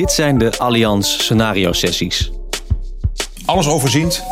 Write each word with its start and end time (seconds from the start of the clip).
Dit 0.00 0.12
zijn 0.12 0.38
de 0.38 0.58
Allianz 0.58 1.18
scenario 1.18 1.72
sessies. 1.72 2.30
Alles 3.44 3.68
overziend 3.68 4.22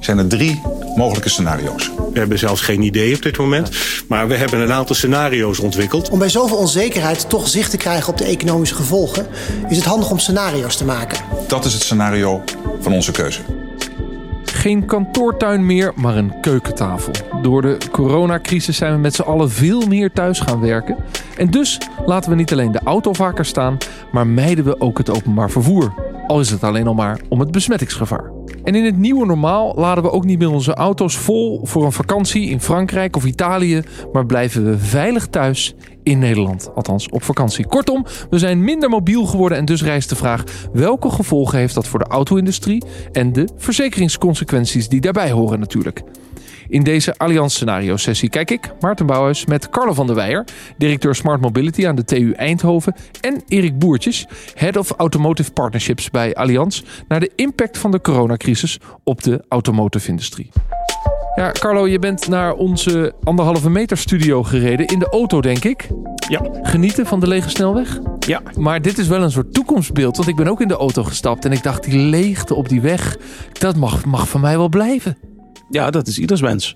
zijn 0.00 0.18
er 0.18 0.26
drie 0.26 0.62
mogelijke 0.96 1.28
scenario's. 1.28 1.90
We 2.12 2.18
hebben 2.18 2.38
zelfs 2.38 2.60
geen 2.60 2.82
idee 2.82 3.14
op 3.14 3.22
dit 3.22 3.38
moment. 3.38 3.70
Maar 4.06 4.28
we 4.28 4.34
hebben 4.34 4.60
een 4.60 4.72
aantal 4.72 4.94
scenario's 4.94 5.58
ontwikkeld. 5.58 6.08
Om 6.08 6.18
bij 6.18 6.28
zoveel 6.28 6.56
onzekerheid 6.56 7.28
toch 7.28 7.48
zicht 7.48 7.70
te 7.70 7.76
krijgen 7.76 8.08
op 8.08 8.18
de 8.18 8.24
economische 8.24 8.74
gevolgen, 8.74 9.26
is 9.68 9.76
het 9.76 9.86
handig 9.86 10.10
om 10.10 10.18
scenario's 10.18 10.76
te 10.76 10.84
maken. 10.84 11.24
Dat 11.48 11.64
is 11.64 11.72
het 11.72 11.82
scenario 11.82 12.42
van 12.80 12.92
onze 12.92 13.10
keuze. 13.10 13.40
Geen 14.58 14.84
kantoortuin 14.84 15.66
meer, 15.66 15.92
maar 15.96 16.16
een 16.16 16.40
keukentafel. 16.40 17.12
Door 17.42 17.62
de 17.62 17.76
coronacrisis 17.92 18.76
zijn 18.76 18.92
we 18.92 18.98
met 18.98 19.14
z'n 19.14 19.22
allen 19.22 19.50
veel 19.50 19.86
meer 19.86 20.12
thuis 20.12 20.40
gaan 20.40 20.60
werken. 20.60 20.96
En 21.36 21.50
dus 21.50 21.78
laten 22.06 22.30
we 22.30 22.36
niet 22.36 22.52
alleen 22.52 22.72
de 22.72 22.80
auto 22.84 23.12
vaker 23.12 23.44
staan, 23.44 23.78
maar 24.12 24.26
mijden 24.26 24.64
we 24.64 24.80
ook 24.80 24.98
het 24.98 25.10
openbaar 25.10 25.50
vervoer. 25.50 25.92
Al 26.26 26.40
is 26.40 26.50
het 26.50 26.64
alleen 26.64 26.86
al 26.86 26.94
maar 26.94 27.20
om 27.28 27.40
het 27.40 27.50
besmettingsgevaar. 27.50 28.37
En 28.68 28.74
in 28.74 28.84
het 28.84 28.98
nieuwe 28.98 29.26
normaal 29.26 29.72
laden 29.76 30.04
we 30.04 30.10
ook 30.10 30.24
niet 30.24 30.38
meer 30.38 30.50
onze 30.50 30.74
auto's 30.74 31.16
vol 31.16 31.60
voor 31.64 31.84
een 31.84 31.92
vakantie 31.92 32.48
in 32.50 32.60
Frankrijk 32.60 33.16
of 33.16 33.24
Italië, 33.24 33.82
maar 34.12 34.26
blijven 34.26 34.64
we 34.64 34.78
veilig 34.78 35.26
thuis 35.26 35.74
in 36.02 36.18
Nederland. 36.18 36.70
Althans 36.74 37.08
op 37.08 37.22
vakantie. 37.22 37.66
Kortom, 37.66 38.06
we 38.30 38.38
zijn 38.38 38.64
minder 38.64 38.88
mobiel 38.88 39.24
geworden 39.24 39.58
en 39.58 39.64
dus 39.64 39.82
rijst 39.82 40.08
de 40.08 40.16
vraag: 40.16 40.44
welke 40.72 41.10
gevolgen 41.10 41.58
heeft 41.58 41.74
dat 41.74 41.86
voor 41.86 41.98
de 41.98 42.04
auto-industrie 42.04 42.84
en 43.12 43.32
de 43.32 43.48
verzekeringsconsequenties 43.56 44.88
die 44.88 45.00
daarbij 45.00 45.30
horen 45.30 45.60
natuurlijk. 45.60 46.02
In 46.68 46.82
deze 46.82 47.16
Allianz 47.16 47.54
Scenario 47.54 47.96
sessie 47.96 48.28
kijk 48.28 48.50
ik, 48.50 48.72
Maarten 48.80 49.06
Bouwhuis, 49.06 49.46
met 49.46 49.70
Carlo 49.70 49.92
van 49.92 50.06
der 50.06 50.16
Weijer, 50.16 50.44
directeur 50.76 51.14
Smart 51.14 51.40
Mobility 51.40 51.86
aan 51.86 51.94
de 51.94 52.04
TU 52.04 52.32
Eindhoven, 52.32 52.94
en 53.20 53.42
Erik 53.48 53.78
Boertjes, 53.78 54.26
Head 54.54 54.76
of 54.76 54.90
Automotive 54.90 55.52
Partnerships 55.52 56.10
bij 56.10 56.34
Allianz, 56.34 56.82
naar 57.08 57.20
de 57.20 57.30
impact 57.34 57.78
van 57.78 57.90
de 57.90 58.00
coronacrisis 58.00 58.78
op 59.04 59.22
de 59.22 59.44
automotive 59.48 60.08
industrie. 60.08 60.50
Ja, 61.34 61.52
Carlo, 61.52 61.86
je 61.86 61.98
bent 61.98 62.28
naar 62.28 62.54
onze 62.54 63.14
anderhalve 63.22 63.70
meter 63.70 63.96
studio 63.96 64.42
gereden. 64.42 64.86
In 64.86 64.98
de 64.98 65.08
auto, 65.08 65.40
denk 65.40 65.64
ik. 65.64 65.88
Ja. 66.28 66.40
Genieten 66.62 67.06
van 67.06 67.20
de 67.20 67.26
lege 67.26 67.48
snelweg? 67.48 67.98
Ja. 68.26 68.42
Maar 68.58 68.82
dit 68.82 68.98
is 68.98 69.08
wel 69.08 69.22
een 69.22 69.30
soort 69.30 69.54
toekomstbeeld. 69.54 70.16
Want 70.16 70.28
ik 70.28 70.36
ben 70.36 70.48
ook 70.48 70.60
in 70.60 70.68
de 70.68 70.76
auto 70.76 71.04
gestapt 71.04 71.44
en 71.44 71.52
ik 71.52 71.62
dacht, 71.62 71.84
die 71.84 71.98
leegte 71.98 72.54
op 72.54 72.68
die 72.68 72.80
weg, 72.80 73.16
dat 73.52 73.76
mag, 73.76 74.04
mag 74.04 74.28
van 74.28 74.40
mij 74.40 74.56
wel 74.56 74.68
blijven. 74.68 75.27
Ja, 75.70 75.90
dat 75.90 76.06
is 76.06 76.18
ieders 76.18 76.40
wens. 76.40 76.74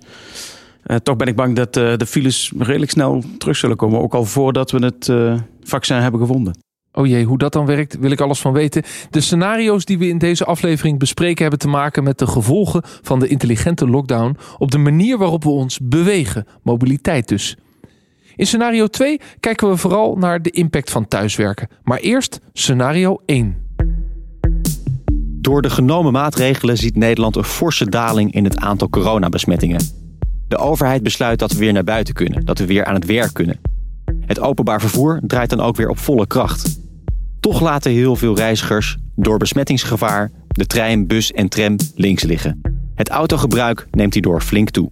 Uh, 0.86 0.96
toch 0.96 1.16
ben 1.16 1.26
ik 1.26 1.36
bang 1.36 1.56
dat 1.56 1.76
uh, 1.76 1.96
de 1.96 2.06
files 2.06 2.52
redelijk 2.58 2.90
snel 2.90 3.22
terug 3.38 3.56
zullen 3.56 3.76
komen. 3.76 4.00
Ook 4.00 4.14
al 4.14 4.24
voordat 4.24 4.70
we 4.70 4.84
het 4.84 5.08
uh, 5.08 5.40
vaccin 5.62 5.96
hebben 5.96 6.20
gevonden. 6.20 6.58
Oh 6.92 7.06
jee, 7.06 7.24
hoe 7.24 7.38
dat 7.38 7.52
dan 7.52 7.66
werkt, 7.66 7.98
wil 7.98 8.10
ik 8.10 8.20
alles 8.20 8.40
van 8.40 8.52
weten. 8.52 8.82
De 9.10 9.20
scenario's 9.20 9.84
die 9.84 9.98
we 9.98 10.08
in 10.08 10.18
deze 10.18 10.44
aflevering 10.44 10.98
bespreken 10.98 11.42
hebben 11.42 11.58
te 11.58 11.68
maken 11.68 12.04
met 12.04 12.18
de 12.18 12.26
gevolgen 12.26 12.82
van 12.84 13.18
de 13.18 13.28
intelligente 13.28 13.88
lockdown 13.88 14.36
op 14.58 14.70
de 14.70 14.78
manier 14.78 15.18
waarop 15.18 15.42
we 15.42 15.50
ons 15.50 15.78
bewegen, 15.82 16.46
mobiliteit 16.62 17.28
dus. 17.28 17.56
In 18.36 18.46
scenario 18.46 18.86
2 18.86 19.20
kijken 19.40 19.68
we 19.68 19.76
vooral 19.76 20.16
naar 20.16 20.42
de 20.42 20.50
impact 20.50 20.90
van 20.90 21.08
thuiswerken. 21.08 21.68
Maar 21.82 21.98
eerst 21.98 22.40
scenario 22.52 23.22
1. 23.26 23.61
Door 25.42 25.62
de 25.62 25.70
genomen 25.70 26.12
maatregelen 26.12 26.76
ziet 26.76 26.96
Nederland 26.96 27.36
een 27.36 27.44
forse 27.44 27.88
daling 27.88 28.32
in 28.32 28.44
het 28.44 28.56
aantal 28.56 28.88
coronabesmettingen. 28.88 29.80
De 30.48 30.56
overheid 30.56 31.02
besluit 31.02 31.38
dat 31.38 31.52
we 31.52 31.58
weer 31.58 31.72
naar 31.72 31.84
buiten 31.84 32.14
kunnen, 32.14 32.44
dat 32.44 32.58
we 32.58 32.66
weer 32.66 32.84
aan 32.84 32.94
het 32.94 33.06
werk 33.06 33.32
kunnen. 33.32 33.60
Het 34.26 34.40
openbaar 34.40 34.80
vervoer 34.80 35.20
draait 35.26 35.50
dan 35.50 35.60
ook 35.60 35.76
weer 35.76 35.88
op 35.88 35.98
volle 35.98 36.26
kracht. 36.26 36.80
Toch 37.40 37.60
laten 37.60 37.92
heel 37.92 38.16
veel 38.16 38.36
reizigers 38.36 38.96
door 39.16 39.38
besmettingsgevaar 39.38 40.30
de 40.48 40.66
trein, 40.66 41.06
bus 41.06 41.32
en 41.32 41.48
tram 41.48 41.76
links 41.94 42.22
liggen. 42.22 42.60
Het 42.94 43.08
autogebruik 43.08 43.86
neemt 43.90 44.14
hierdoor 44.14 44.40
flink 44.40 44.70
toe. 44.70 44.90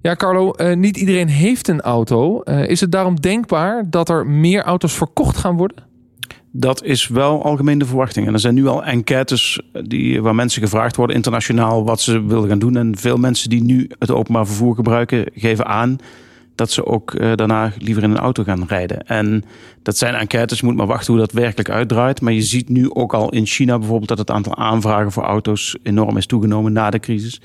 Ja, 0.00 0.14
Carlo, 0.14 0.52
uh, 0.56 0.76
niet 0.76 0.96
iedereen 0.96 1.28
heeft 1.28 1.68
een 1.68 1.80
auto. 1.80 2.40
Uh, 2.44 2.68
is 2.68 2.80
het 2.80 2.92
daarom 2.92 3.20
denkbaar 3.20 3.90
dat 3.90 4.08
er 4.08 4.26
meer 4.26 4.62
auto's 4.62 4.92
verkocht 4.92 5.36
gaan 5.36 5.56
worden? 5.56 5.93
Dat 6.56 6.84
is 6.84 7.08
wel 7.08 7.44
algemeen 7.44 7.78
de 7.78 7.86
verwachting. 7.86 8.26
En 8.26 8.32
er 8.32 8.40
zijn 8.40 8.54
nu 8.54 8.66
al 8.66 8.84
enquêtes 8.84 9.60
die, 9.84 10.22
waar 10.22 10.34
mensen 10.34 10.62
gevraagd 10.62 10.96
worden 10.96 11.16
internationaal 11.16 11.84
wat 11.84 12.00
ze 12.00 12.22
willen 12.22 12.48
gaan 12.48 12.58
doen. 12.58 12.76
En 12.76 12.96
veel 12.96 13.16
mensen 13.16 13.50
die 13.50 13.62
nu 13.62 13.90
het 13.98 14.10
openbaar 14.10 14.46
vervoer 14.46 14.74
gebruiken, 14.74 15.26
geven 15.34 15.66
aan 15.66 15.98
dat 16.54 16.70
ze 16.70 16.86
ook 16.86 17.14
uh, 17.14 17.32
daarna 17.34 17.72
liever 17.78 18.02
in 18.02 18.10
een 18.10 18.18
auto 18.18 18.42
gaan 18.42 18.64
rijden. 18.66 19.06
En 19.06 19.44
dat 19.82 19.96
zijn 19.96 20.14
enquêtes, 20.14 20.58
je 20.58 20.66
moet 20.66 20.76
maar 20.76 20.86
wachten 20.86 21.12
hoe 21.12 21.22
dat 21.22 21.32
werkelijk 21.32 21.70
uitdraait. 21.70 22.20
Maar 22.20 22.32
je 22.32 22.42
ziet 22.42 22.68
nu 22.68 22.90
ook 22.90 23.14
al 23.14 23.30
in 23.30 23.46
China 23.46 23.78
bijvoorbeeld 23.78 24.08
dat 24.08 24.18
het 24.18 24.30
aantal 24.30 24.56
aanvragen 24.56 25.12
voor 25.12 25.22
auto's 25.22 25.76
enorm 25.82 26.16
is 26.16 26.26
toegenomen 26.26 26.72
na 26.72 26.90
de 26.90 26.98
crisis. 26.98 27.40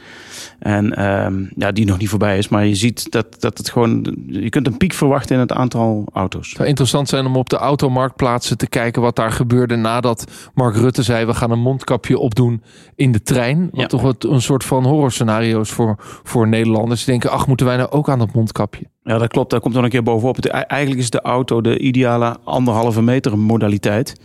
En 0.60 0.86
uh, 0.86 1.50
ja, 1.56 1.72
die 1.72 1.86
nog 1.86 1.98
niet 1.98 2.10
voorbij 2.10 2.38
is. 2.38 2.48
Maar 2.50 2.66
je 2.66 2.76
ziet 2.76 3.12
dat, 3.12 3.42
dat 3.42 3.58
het 3.58 3.70
gewoon, 3.70 4.16
je 4.28 4.50
kunt 4.50 4.68
een 4.68 4.78
piek 4.78 4.94
verwachten 4.94 5.36
in 5.36 5.42
het 5.42 5.52
aantal 5.52 6.06
auto's. 6.14 6.48
Het 6.48 6.56
zou 6.56 6.68
interessant 6.68 7.10
zijn 7.10 7.26
om 7.26 7.36
op 7.36 7.50
de 7.50 7.58
automarktplaatsen 7.58 8.58
te 8.58 8.68
kijken 8.68 9.02
wat 9.02 9.16
daar 9.16 9.32
gebeurde 9.32 9.76
nadat 9.76 10.32
Mark 10.54 10.76
Rutte 10.76 11.04
zei 11.04 11.26
we 11.26 11.34
gaan 11.34 11.52
een 11.52 11.60
mondkapje 11.60 12.18
opdoen 12.18 12.62
in 12.96 13.12
de 13.12 13.22
trein. 13.22 13.70
Wat 13.72 13.82
ja. 13.82 13.88
toch 13.88 14.14
een 14.20 14.42
soort 14.42 14.64
van 14.64 14.86
horrorscenario's 14.86 15.72
voor, 15.72 15.96
voor 16.24 16.48
Nederlanders. 16.48 17.00
Die 17.04 17.10
denken, 17.10 17.32
ach, 17.32 17.48
moeten 17.48 17.66
wij 17.66 17.78
nou 17.78 17.90
ook 17.90 18.10
aan 18.10 18.20
dat 18.20 18.34
mondkapje? 18.34 18.88
Ja, 19.10 19.18
dat 19.18 19.28
klopt. 19.28 19.50
Daar 19.50 19.60
komt 19.60 19.74
dan 19.74 19.84
een 19.84 19.90
keer 19.90 20.04
bovenop. 20.04 20.36
Het, 20.36 20.48
eigenlijk 20.48 21.02
is 21.02 21.10
de 21.10 21.22
auto 21.22 21.62
de 21.62 21.80
ideale 21.80 22.38
anderhalve 22.44 23.02
meter 23.02 23.38
modaliteit. 23.38 24.16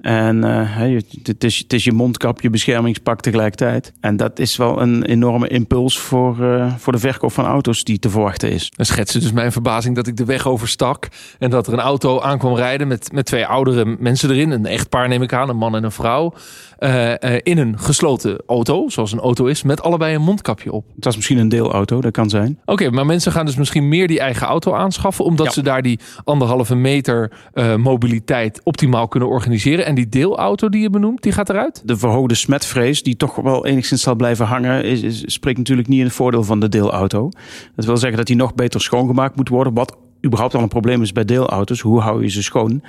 En 0.00 0.36
uh, 0.36 0.76
het, 1.22 1.44
is, 1.44 1.58
het 1.58 1.72
is 1.72 1.84
je 1.84 1.92
mondkapje, 1.92 2.50
beschermingspak 2.50 3.20
tegelijkertijd. 3.20 3.92
En 4.00 4.16
dat 4.16 4.38
is 4.38 4.56
wel 4.56 4.82
een 4.82 5.04
enorme 5.04 5.48
impuls 5.48 5.98
voor, 5.98 6.38
uh, 6.40 6.74
voor 6.76 6.92
de 6.92 6.98
verkoop 6.98 7.32
van 7.32 7.44
auto's 7.44 7.84
die 7.84 7.98
te 7.98 8.10
verwachten 8.10 8.50
is. 8.50 8.70
Dan 8.76 8.86
schetsen 8.86 9.20
dus 9.20 9.32
mijn 9.32 9.52
verbazing 9.52 9.94
dat 9.94 10.06
ik 10.06 10.16
de 10.16 10.24
weg 10.24 10.46
overstak. 10.46 11.08
En 11.38 11.50
dat 11.50 11.66
er 11.66 11.72
een 11.72 11.80
auto 11.80 12.20
aankwam 12.20 12.54
rijden 12.54 12.88
met, 12.88 13.12
met 13.12 13.26
twee 13.26 13.46
oudere 13.46 13.96
mensen 13.98 14.30
erin. 14.30 14.50
Een 14.50 14.66
echtpaar 14.66 15.08
neem 15.08 15.22
ik 15.22 15.32
aan, 15.32 15.48
een 15.48 15.56
man 15.56 15.76
en 15.76 15.84
een 15.84 15.92
vrouw. 15.92 16.34
Uh, 16.78 17.12
in 17.42 17.58
een 17.58 17.78
gesloten 17.78 18.42
auto, 18.46 18.88
zoals 18.88 19.12
een 19.12 19.18
auto 19.18 19.46
is, 19.46 19.62
met 19.62 19.82
allebei 19.82 20.14
een 20.14 20.22
mondkapje 20.22 20.72
op. 20.72 20.84
Het 20.94 21.04
was 21.04 21.16
misschien 21.16 21.38
een 21.38 21.48
deelauto, 21.48 22.00
dat 22.00 22.12
kan 22.12 22.30
zijn. 22.30 22.58
Oké, 22.60 22.72
okay, 22.72 22.88
maar 22.88 23.06
mensen 23.06 23.32
gaan 23.32 23.46
dus 23.46 23.56
misschien 23.56 23.88
meer 23.88 24.08
die 24.08 24.20
eigen 24.20 24.46
auto 24.46 24.74
aanschaffen, 24.74 25.24
omdat 25.24 25.46
ja. 25.46 25.52
ze 25.52 25.62
daar 25.62 25.82
die 25.82 25.98
anderhalve 26.24 26.74
meter 26.74 27.32
uh, 27.54 27.74
mobiliteit 27.74 28.60
optimaal 28.64 29.08
kunnen 29.08 29.28
organiseren. 29.28 29.86
En 29.88 29.94
die 29.94 30.08
deelauto 30.08 30.68
die 30.68 30.80
je 30.80 30.90
benoemt, 30.90 31.22
die 31.22 31.32
gaat 31.32 31.48
eruit? 31.48 31.82
De 31.84 31.96
verhoogde 31.96 32.34
smetvrees, 32.34 33.02
die 33.02 33.16
toch 33.16 33.36
wel 33.36 33.66
enigszins 33.66 34.02
zal 34.02 34.14
blijven 34.14 34.46
hangen, 34.46 34.84
is, 34.84 35.22
spreekt 35.26 35.58
natuurlijk 35.58 35.88
niet 35.88 35.98
in 35.98 36.04
het 36.04 36.14
voordeel 36.14 36.44
van 36.44 36.60
de 36.60 36.68
deelauto. 36.68 37.30
Dat 37.76 37.84
wil 37.84 37.96
zeggen 37.96 38.18
dat 38.18 38.26
die 38.26 38.36
nog 38.36 38.54
beter 38.54 38.80
schoongemaakt 38.80 39.36
moet 39.36 39.48
worden, 39.48 39.74
wat 39.74 39.96
überhaupt 40.24 40.54
al 40.54 40.62
een 40.62 40.68
probleem 40.68 41.02
is 41.02 41.12
bij 41.12 41.24
deelauto's. 41.24 41.80
Hoe 41.80 42.00
hou 42.00 42.22
je 42.22 42.28
ze 42.28 42.42
schoon? 42.42 42.82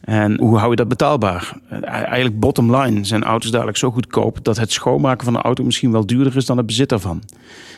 En 0.00 0.38
hoe 0.40 0.58
hou 0.58 0.70
je 0.70 0.76
dat 0.76 0.88
betaalbaar? 0.88 1.60
Eigenlijk 1.82 2.40
bottom 2.40 2.76
line 2.76 3.04
zijn 3.04 3.24
auto's 3.24 3.50
dadelijk 3.50 3.76
zo 3.76 3.90
goedkoop 3.90 4.44
dat 4.44 4.56
het 4.56 4.72
schoonmaken 4.72 5.24
van 5.24 5.34
een 5.34 5.42
auto 5.42 5.64
misschien 5.64 5.92
wel 5.92 6.06
duurder 6.06 6.36
is 6.36 6.46
dan 6.46 6.56
het 6.56 6.66
bezit 6.66 6.92
ervan. 6.92 7.22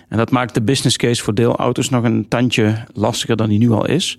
En 0.08 0.16
dat 0.16 0.30
maakt 0.30 0.54
de 0.54 0.62
business 0.62 0.96
case 0.96 1.22
voor 1.22 1.34
deelauto's 1.34 1.88
nog 1.88 2.04
een 2.04 2.28
tandje 2.28 2.84
lastiger 2.92 3.36
dan 3.36 3.48
die 3.48 3.58
nu 3.58 3.70
al 3.70 3.86
is. 3.86 4.18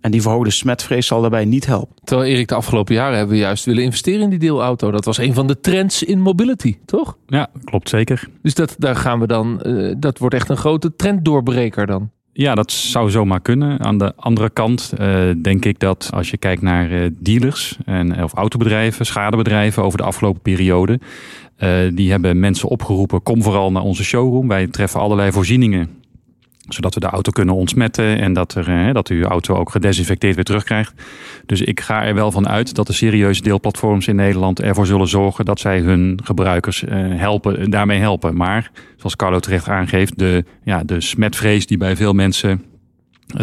En 0.00 0.10
die 0.10 0.22
verhoogde 0.22 0.50
smetvrees 0.50 1.06
zal 1.06 1.20
daarbij 1.20 1.44
niet 1.44 1.66
helpen. 1.66 1.96
Terwijl 2.04 2.30
Erik, 2.30 2.48
de 2.48 2.54
afgelopen 2.54 2.94
jaren 2.94 3.16
hebben 3.16 3.34
we 3.34 3.42
juist 3.42 3.64
willen 3.64 3.82
investeren 3.82 4.20
in 4.20 4.30
die 4.30 4.38
deelauto. 4.38 4.90
Dat 4.90 5.04
was 5.04 5.18
een 5.18 5.34
van 5.34 5.46
de 5.46 5.60
trends 5.60 6.02
in 6.02 6.20
mobility, 6.20 6.76
toch? 6.84 7.16
Ja, 7.26 7.48
klopt 7.64 7.88
zeker. 7.88 8.28
Dus 8.42 8.54
dat, 8.54 8.74
daar 8.78 8.96
gaan 8.96 9.20
we 9.20 9.26
dan, 9.26 9.60
uh, 9.66 9.94
dat 9.98 10.18
wordt 10.18 10.34
echt 10.34 10.48
een 10.48 10.56
grote 10.56 10.96
trenddoorbreker 10.96 11.86
dan. 11.86 12.10
Ja, 12.40 12.54
dat 12.54 12.72
zou 12.72 13.10
zomaar 13.10 13.40
kunnen. 13.40 13.80
Aan 13.80 13.98
de 13.98 14.12
andere 14.16 14.50
kant 14.50 14.92
uh, 15.00 15.30
denk 15.42 15.64
ik 15.64 15.78
dat 15.78 16.10
als 16.12 16.30
je 16.30 16.36
kijkt 16.36 16.62
naar 16.62 16.90
uh, 16.90 17.10
dealers 17.18 17.78
en, 17.84 18.22
of 18.22 18.32
autobedrijven, 18.32 19.06
schadebedrijven 19.06 19.82
over 19.82 19.98
de 19.98 20.04
afgelopen 20.04 20.40
periode, 20.40 21.00
die 21.94 22.10
hebben 22.10 22.40
mensen 22.40 22.68
opgeroepen: 22.68 23.22
kom 23.22 23.42
vooral 23.42 23.72
naar 23.72 23.82
onze 23.82 24.04
showroom. 24.04 24.48
Wij 24.48 24.66
treffen 24.66 25.00
allerlei 25.00 25.32
voorzieningen 25.32 25.99
zodat 26.74 26.94
we 26.94 27.00
de 27.00 27.06
auto 27.06 27.30
kunnen 27.30 27.54
ontsmetten 27.54 28.18
en 28.18 28.32
dat, 28.32 28.54
er, 28.54 28.92
dat 28.92 29.08
u 29.08 29.16
uw 29.16 29.28
auto 29.28 29.54
ook 29.54 29.70
gedesinfecteerd 29.70 30.34
weer 30.34 30.44
terugkrijgt. 30.44 30.92
Dus 31.46 31.60
ik 31.60 31.80
ga 31.80 32.04
er 32.04 32.14
wel 32.14 32.32
van 32.32 32.48
uit 32.48 32.74
dat 32.74 32.86
de 32.86 32.92
serieuze 32.92 33.42
deelplatforms 33.42 34.08
in 34.08 34.16
Nederland 34.16 34.60
ervoor 34.60 34.86
zullen 34.86 35.08
zorgen 35.08 35.44
dat 35.44 35.60
zij 35.60 35.80
hun 35.80 36.20
gebruikers 36.24 36.84
helpen, 36.90 37.70
daarmee 37.70 37.98
helpen. 37.98 38.36
Maar, 38.36 38.70
zoals 38.96 39.16
Carlo 39.16 39.38
terecht 39.38 39.68
aangeeft, 39.68 40.18
de, 40.18 40.44
ja, 40.64 40.84
de 40.84 41.00
smetvrees 41.00 41.66
die 41.66 41.78
bij 41.78 41.96
veel 41.96 42.12
mensen 42.12 42.64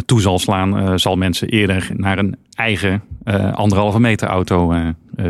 toe 0.06 0.21
zal 0.21 0.39
slaan, 0.39 1.00
zal 1.00 1.15
mensen 1.15 1.50
eerder 1.50 1.89
naar 1.94 2.18
een 2.18 2.35
eigen 2.56 3.03
anderhalve 3.53 4.00
meter 4.00 4.27
auto 4.27 4.75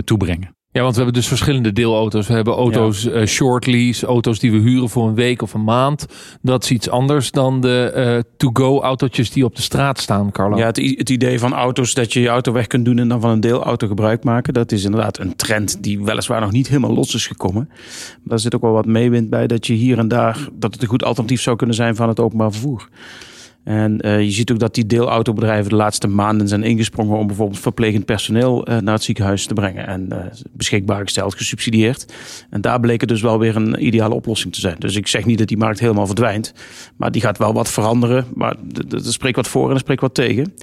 toebrengen. 0.03 0.56
Ja, 0.77 0.83
want 0.83 0.95
we 0.95 1.01
hebben 1.01 1.21
dus 1.21 1.27
verschillende 1.27 1.73
deelauto's. 1.73 2.27
We 2.27 2.33
hebben 2.33 2.53
auto's 2.53 3.05
eh, 3.05 3.25
short 3.25 3.65
lease, 3.65 4.05
auto's 4.05 4.39
die 4.39 4.51
we 4.51 4.57
huren 4.57 4.89
voor 4.89 5.07
een 5.07 5.15
week 5.15 5.41
of 5.41 5.53
een 5.53 5.63
maand. 5.63 6.05
Dat 6.41 6.63
is 6.63 6.71
iets 6.71 6.89
anders 6.89 7.31
dan 7.31 7.61
de 7.61 7.91
eh, 7.95 8.19
to-go 8.37 8.81
autootjes 8.81 9.31
die 9.31 9.45
op 9.45 9.55
de 9.55 9.61
straat 9.61 9.99
staan, 9.99 10.31
Carlo. 10.31 10.57
Ja, 10.57 10.65
het, 10.65 10.77
het 10.77 11.09
idee 11.09 11.39
van 11.39 11.53
auto's 11.53 11.93
dat 11.93 12.13
je 12.13 12.19
je 12.19 12.27
auto 12.27 12.51
weg 12.51 12.67
kunt 12.67 12.85
doen 12.85 12.99
en 12.99 13.07
dan 13.07 13.21
van 13.21 13.29
een 13.29 13.39
deelauto 13.39 13.87
gebruik 13.87 14.23
maken. 14.23 14.53
Dat 14.53 14.71
is 14.71 14.83
inderdaad 14.83 15.19
een 15.19 15.35
trend 15.35 15.83
die 15.83 16.03
weliswaar 16.03 16.41
nog 16.41 16.51
niet 16.51 16.67
helemaal 16.67 16.93
los 16.93 17.13
is 17.13 17.27
gekomen. 17.27 17.65
Maar 17.67 18.17
daar 18.23 18.39
zit 18.39 18.55
ook 18.55 18.61
wel 18.61 18.71
wat 18.71 18.85
meewind 18.85 19.29
bij 19.29 19.47
dat 19.47 19.67
je 19.67 19.73
hier 19.73 19.97
en 19.97 20.07
daar, 20.07 20.47
dat 20.53 20.73
het 20.73 20.81
een 20.81 20.89
goed 20.89 21.03
alternatief 21.03 21.41
zou 21.41 21.55
kunnen 21.55 21.75
zijn 21.75 21.95
van 21.95 22.07
het 22.07 22.19
openbaar 22.19 22.51
vervoer. 22.51 22.89
En 23.67 24.01
eh, 24.01 24.21
je 24.21 24.31
ziet 24.31 24.51
ook 24.51 24.59
dat 24.59 24.75
die 24.75 24.85
deelautobedrijven 24.85 25.69
de 25.69 25.75
laatste 25.75 26.07
maanden 26.07 26.47
zijn 26.47 26.63
ingesprongen 26.63 27.17
om 27.17 27.27
bijvoorbeeld 27.27 27.59
verplegend 27.59 28.05
personeel 28.05 28.65
eh, 28.65 28.77
naar 28.77 28.93
het 28.93 29.03
ziekenhuis 29.03 29.45
te 29.45 29.53
brengen. 29.53 29.87
En 29.87 30.11
eh, 30.11 30.25
beschikbaar 30.51 31.01
gesteld, 31.03 31.35
gesubsidieerd. 31.35 32.13
En 32.49 32.61
daar 32.61 32.79
bleek 32.79 32.99
het 32.99 33.09
dus 33.09 33.21
wel 33.21 33.39
weer 33.39 33.55
een 33.55 33.85
ideale 33.85 34.13
oplossing 34.13 34.53
te 34.53 34.59
zijn. 34.59 34.75
Dus 34.79 34.95
ik 34.95 35.07
zeg 35.07 35.25
niet 35.25 35.37
dat 35.37 35.47
die 35.47 35.57
markt 35.57 35.79
helemaal 35.79 36.05
verdwijnt. 36.05 36.53
Maar 36.95 37.11
die 37.11 37.21
gaat 37.21 37.37
wel 37.37 37.53
wat 37.53 37.69
veranderen. 37.69 38.25
Maar 38.33 38.55
er 38.89 39.01
spreekt 39.03 39.35
wat 39.35 39.47
voor 39.47 39.67
en 39.67 39.73
er 39.73 39.79
spreekt 39.79 40.01
wat 40.01 40.13
tegen. 40.13 40.53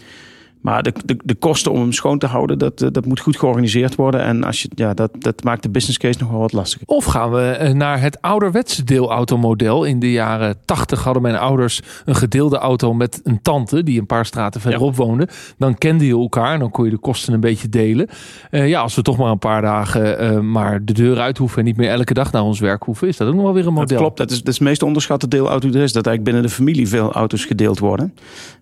Maar 0.64 0.82
de, 0.82 0.92
de, 1.04 1.16
de 1.24 1.34
kosten 1.34 1.72
om 1.72 1.80
hem 1.80 1.92
schoon 1.92 2.18
te 2.18 2.26
houden, 2.26 2.58
dat, 2.58 2.82
eh, 2.82 2.88
dat 2.92 3.06
moet 3.06 3.20
goed 3.20 3.36
georganiseerd 3.36 3.94
worden. 3.94 4.22
En 4.22 4.44
als 4.44 4.62
je, 4.62 4.68
ja, 4.74 4.94
dat, 4.94 5.10
dat 5.18 5.44
maakt 5.44 5.62
de 5.62 5.68
business 5.68 5.98
case 5.98 6.18
nog 6.18 6.30
wel 6.30 6.40
wat 6.40 6.52
lastiger. 6.52 6.86
Of 6.86 7.04
gaan 7.04 7.30
we 7.30 7.40
eh, 7.40 7.72
naar 7.72 8.00
het 8.00 8.20
ouderwetse 8.20 8.84
deelautomodel. 8.84 9.84
In 9.84 9.98
de 9.98 10.12
jaren 10.12 10.56
tachtig 10.64 11.04
hadden 11.04 11.22
mijn 11.22 11.36
ouders 11.36 11.80
een 12.04 12.14
gedeelde 12.14 12.58
auto 12.58 12.94
met 12.94 13.20
een 13.24 13.42
tante 13.42 13.82
die 13.82 14.00
een 14.00 14.06
paar 14.06 14.26
straten 14.26 14.60
verderop 14.60 14.96
woonde. 14.96 15.28
Dan 15.58 15.78
kende 15.78 16.06
je 16.06 16.12
elkaar 16.12 16.52
en 16.52 16.58
dan 16.58 16.70
kon 16.70 16.84
je 16.84 16.90
de 16.90 16.98
kosten 16.98 17.34
een 17.34 17.40
beetje 17.40 17.68
delen. 17.68 18.08
Eh, 18.50 18.68
ja, 18.68 18.80
als 18.80 18.94
we 18.94 19.02
toch 19.02 19.16
maar 19.16 19.30
een 19.30 19.38
paar 19.38 19.62
dagen 19.62 20.50
maar 20.50 20.84
de 20.84 20.92
deur 20.92 21.20
uit 21.20 21.38
hoeven 21.38 21.58
en 21.58 21.64
niet 21.64 21.76
meer 21.76 21.90
elke 21.90 22.14
dag 22.14 22.32
naar 22.32 22.42
ons 22.42 22.60
werk 22.60 22.82
hoeven, 22.82 23.08
is 23.08 23.16
dat 23.16 23.28
ook 23.28 23.34
nog 23.34 23.42
wel 23.42 23.52
weer 23.52 23.66
een 23.66 23.72
model. 23.72 23.88
Dat 23.88 23.98
klopt, 23.98 24.16
dat 24.16 24.30
is, 24.30 24.38
dat 24.38 24.48
is 24.48 24.54
het 24.54 24.68
meest 24.68 24.82
onderschatte 24.82 25.28
deelauto 25.28 25.68
er 25.68 25.82
is. 25.82 25.92
Dat 25.92 26.06
eigenlijk 26.06 26.24
binnen 26.24 26.42
de 26.42 26.48
familie 26.48 26.88
veel 26.88 27.12
auto's 27.12 27.44
gedeeld 27.44 27.78
worden. 27.78 28.14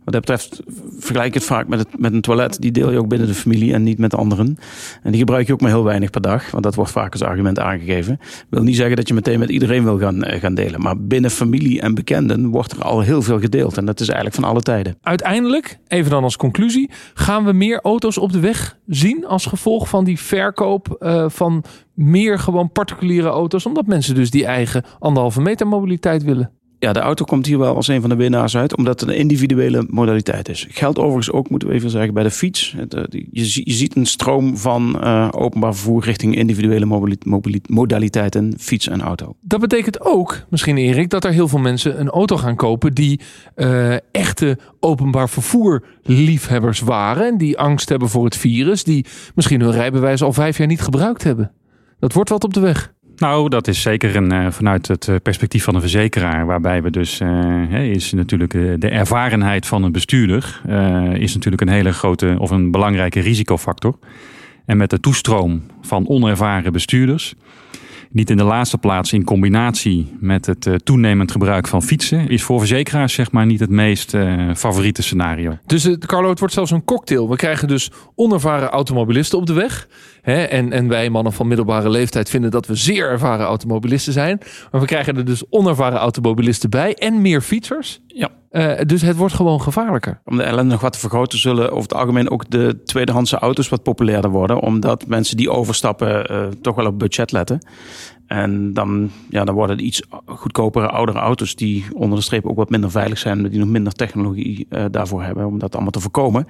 Wat 0.05 0.15
dat 0.15 0.21
betreft 0.21 0.61
vergelijk 0.99 1.27
ik 1.27 1.35
het 1.35 1.45
vaak 1.45 1.69
met, 1.69 1.79
het, 1.79 1.92
met 1.99 2.13
een 2.13 2.21
toilet. 2.21 2.61
Die 2.61 2.73
deel 2.73 2.91
je 2.91 2.99
ook 2.99 3.09
binnen 3.09 3.29
de 3.29 3.35
familie 3.35 3.73
en 3.73 3.83
niet 3.83 3.99
met 3.99 4.15
anderen. 4.15 4.59
En 5.03 5.11
die 5.11 5.21
gebruik 5.21 5.47
je 5.47 5.53
ook 5.53 5.61
maar 5.61 5.71
heel 5.71 5.85
weinig 5.85 6.11
per 6.11 6.21
dag. 6.21 6.51
Want 6.51 6.65
dat 6.65 6.75
wordt 6.75 6.91
vaak 6.91 7.13
als 7.13 7.23
argument 7.23 7.59
aangegeven. 7.59 8.19
wil 8.49 8.63
niet 8.63 8.77
zeggen 8.77 8.97
dat 8.97 9.09
je 9.09 9.15
meteen 9.15 9.39
met 9.39 9.51
iedereen 9.51 9.85
wil 9.85 9.99
gaan, 9.99 10.23
eh, 10.23 10.41
gaan 10.41 10.55
delen. 10.55 10.81
Maar 10.81 11.01
binnen 11.01 11.31
familie 11.31 11.81
en 11.81 11.95
bekenden 11.95 12.47
wordt 12.47 12.73
er 12.73 12.83
al 12.83 13.01
heel 13.01 13.23
veel 13.23 13.41
gedeeld. 13.41 13.77
En 13.77 13.87
dat 13.87 14.01
is 14.01 14.07
eigenlijk 14.07 14.41
van 14.41 14.51
alle 14.51 14.61
tijden. 14.61 14.97
Uiteindelijk, 15.03 15.79
even 15.89 16.11
dan 16.11 16.23
als 16.23 16.37
conclusie, 16.37 16.91
gaan 17.15 17.45
we 17.45 17.53
meer 17.53 17.81
auto's 17.81 18.19
op 18.19 18.33
de 18.33 18.41
weg 18.41 18.79
zien 18.87 19.27
als 19.27 19.47
gevolg 19.47 19.89
van 19.89 20.05
die 20.05 20.21
verkoop 20.21 20.97
eh, 20.99 21.29
van 21.29 21.65
meer 21.95 22.39
gewoon 22.39 22.73
particuliere 22.73 23.29
auto's. 23.29 23.67
Omdat 23.67 23.87
mensen 23.87 24.15
dus 24.15 24.31
die 24.31 24.47
eigen 24.47 24.85
anderhalve 24.99 25.41
meter 25.41 25.67
mobiliteit 25.67 26.23
willen. 26.23 26.62
Ja, 26.83 26.93
de 26.93 27.01
auto 27.01 27.25
komt 27.25 27.47
hier 27.47 27.59
wel 27.59 27.75
als 27.77 27.89
een 27.89 28.01
van 28.01 28.11
de 28.11 28.17
winnaars 28.17 28.57
uit, 28.57 28.77
omdat 28.77 29.01
het 29.01 29.09
een 29.09 29.17
individuele 29.17 29.87
modaliteit 29.89 30.49
is. 30.49 30.67
Geldt 30.71 30.99
overigens 30.99 31.31
ook, 31.31 31.51
moeten 31.51 31.69
we 31.69 31.75
even 31.75 31.91
zeggen, 31.91 32.15
bij 32.15 32.23
de 32.23 32.31
fiets. 32.31 32.77
Eh, 32.89 33.03
je, 33.31 33.45
zie- 33.45 33.63
je 33.67 33.73
ziet 33.73 33.97
een 33.97 34.07
stroom 34.07 34.57
van 34.57 35.01
eh, 35.03 35.29
openbaar 35.31 35.75
vervoer 35.75 36.05
richting 36.05 36.37
individuele 36.37 37.11
modaliteiten, 37.67 38.55
fiets 38.59 38.89
en 38.89 39.01
auto. 39.01 39.37
Dat 39.41 39.61
betekent 39.61 40.01
ook, 40.01 40.45
misschien 40.49 40.77
Erik, 40.77 41.11
dat 41.11 41.25
er 41.25 41.33
heel 41.33 41.49
veel 41.49 41.59
mensen 41.59 42.01
een 42.01 42.09
auto 42.09 42.37
gaan 42.37 42.57
kopen 42.57 42.95
die 42.95 43.21
eh, 43.55 43.95
echte 44.13 44.59
openbaar 44.81 45.29
vervoer 45.29 45.85
liefhebbers 46.03 46.81
waren. 46.81 47.27
En 47.27 47.39
die 47.39 47.59
angst 47.59 47.89
hebben 47.89 48.09
voor 48.09 48.25
het 48.25 48.37
virus. 48.37 48.85
Die 48.85 49.07
misschien 49.35 49.61
hun 49.61 49.73
rijbewijs 49.73 50.23
al 50.23 50.33
vijf 50.33 50.59
jaar 50.59 50.67
niet 50.67 50.83
gebruikt 50.83 51.23
hebben. 51.23 51.53
Dat 51.99 52.13
wordt 52.13 52.31
wat 52.31 52.45
op 52.45 52.55
de 52.55 52.61
weg. 52.61 52.92
Nou, 53.17 53.49
dat 53.49 53.69
is 53.69 53.83
zeker 53.83 54.17
een, 54.17 54.33
eh, 54.33 54.51
vanuit 54.51 54.89
het 54.89 55.09
eh, 55.09 55.15
perspectief 55.23 55.65
van 55.65 55.75
een 55.75 55.81
verzekeraar. 55.81 56.47
Waarbij 56.47 56.83
we 56.83 56.91
dus, 56.91 57.21
eh, 57.21 57.91
is 57.91 58.13
natuurlijk 58.13 58.53
de 58.81 58.89
ervarenheid 58.89 59.67
van 59.67 59.83
een 59.83 59.93
bestuurder. 59.93 60.61
is 61.15 61.35
natuurlijk 61.35 61.63
een 61.63 61.69
hele 61.69 61.93
grote 61.93 62.35
of 62.39 62.51
een 62.51 62.71
belangrijke 62.71 63.21
risicofactor. 63.21 63.99
En 64.67 64.77
met 64.77 64.91
de 64.91 65.01
toestroom 65.01 65.63
van 65.81 66.09
onervaren 66.09 66.73
bestuurders. 66.73 67.35
Niet 68.13 68.31
in 68.31 68.37
de 68.37 68.45
laatste 68.45 68.79
plaats 68.79 69.13
in 69.13 69.25
combinatie 69.25 70.17
met 70.21 70.47
het 70.47 70.67
eh, 70.67 70.75
toenemend 70.75 71.31
gebruik 71.31 71.69
van 71.69 71.83
fietsen. 71.83 72.29
Is 72.29 72.43
voor 72.43 72.59
verzekeraars 72.59 73.15
zeg 73.15 73.33
maar 73.33 73.47
niet 73.47 73.61
het 73.61 73.71
meest 73.71 74.15
eh, 74.15 74.55
favoriete 74.55 75.03
scenario. 75.03 75.59
Dus 75.67 75.83
het, 75.83 76.07
Carlo, 76.07 76.29
het 76.29 76.39
wordt 76.39 76.55
zelfs 76.55 76.71
een 76.71 76.85
cocktail. 76.85 77.29
We 77.29 77.37
krijgen 77.37 77.69
dus 77.69 77.91
onervaren 78.15 78.69
automobilisten 78.69 79.39
op 79.39 79.47
de 79.47 79.53
weg. 79.53 79.89
Hè? 80.23 80.43
En, 80.43 80.73
en 80.73 80.89
wij 80.89 81.11
mannen 81.11 81.33
van 81.33 81.49
middelbare 81.49 81.91
leeftijd 81.91 82.31
vinden 82.31 82.51
dat 82.51 82.67
we 82.67 82.75
zeer 82.75 83.11
ervaren 83.11 83.47
automobilisten 83.47 84.13
zijn. 84.13 84.41
Maar 84.71 84.81
we 84.81 84.87
krijgen 84.87 85.17
er 85.17 85.25
dus 85.25 85.45
onervaren 85.51 85.99
automobilisten 85.99 86.71
bij 86.71 86.95
en 86.95 87.21
meer 87.21 87.41
fietsers. 87.41 88.01
Ja. 88.07 88.31
Eh, 88.53 88.73
dus 88.87 89.03
het 89.03 89.17
wordt 89.17 89.35
gewoon 89.35 89.63
gevaarlijker. 89.63 90.21
Om 90.25 90.37
de 90.37 90.43
ellende 90.43 90.73
nog 90.73 90.81
wat 90.81 90.93
te 90.93 90.99
vergroten, 90.99 91.39
zullen 91.39 91.71
over 91.71 91.83
het 91.83 91.95
algemeen 91.95 92.31
ook 92.31 92.51
de 92.51 92.83
tweedehandse 92.85 93.37
auto's 93.39 93.69
wat 93.69 93.83
populairder 93.83 94.31
worden. 94.31 94.61
Omdat 94.61 95.07
mensen 95.07 95.37
die 95.37 95.51
overstappen 95.51 96.27
eh, 96.27 96.47
toch 96.63 96.75
wel 96.75 96.87
op 96.87 96.99
budget 96.99 97.33
letten. 97.33 97.67
En 98.27 98.73
dan, 98.73 99.11
ja, 99.31 99.45
dan 99.45 99.55
worden 99.55 99.85
iets 99.85 100.03
goedkopere, 100.27 100.89
oudere 100.89 101.19
auto's 101.19 101.55
die 101.55 101.85
onder 101.93 102.19
de 102.19 102.25
streep 102.25 102.47
ook 102.47 102.57
wat 102.57 102.71
minder 102.71 102.91
veilig 102.91 103.19
zijn. 103.19 103.49
Die 103.49 103.59
nog 103.59 103.69
minder 103.69 103.93
technologie 103.93 104.67
eh, 104.69 104.85
daarvoor 104.91 105.23
hebben 105.23 105.47
om 105.47 105.59
dat 105.59 105.73
allemaal 105.73 105.91
te 105.91 106.01
voorkomen. 106.01 106.47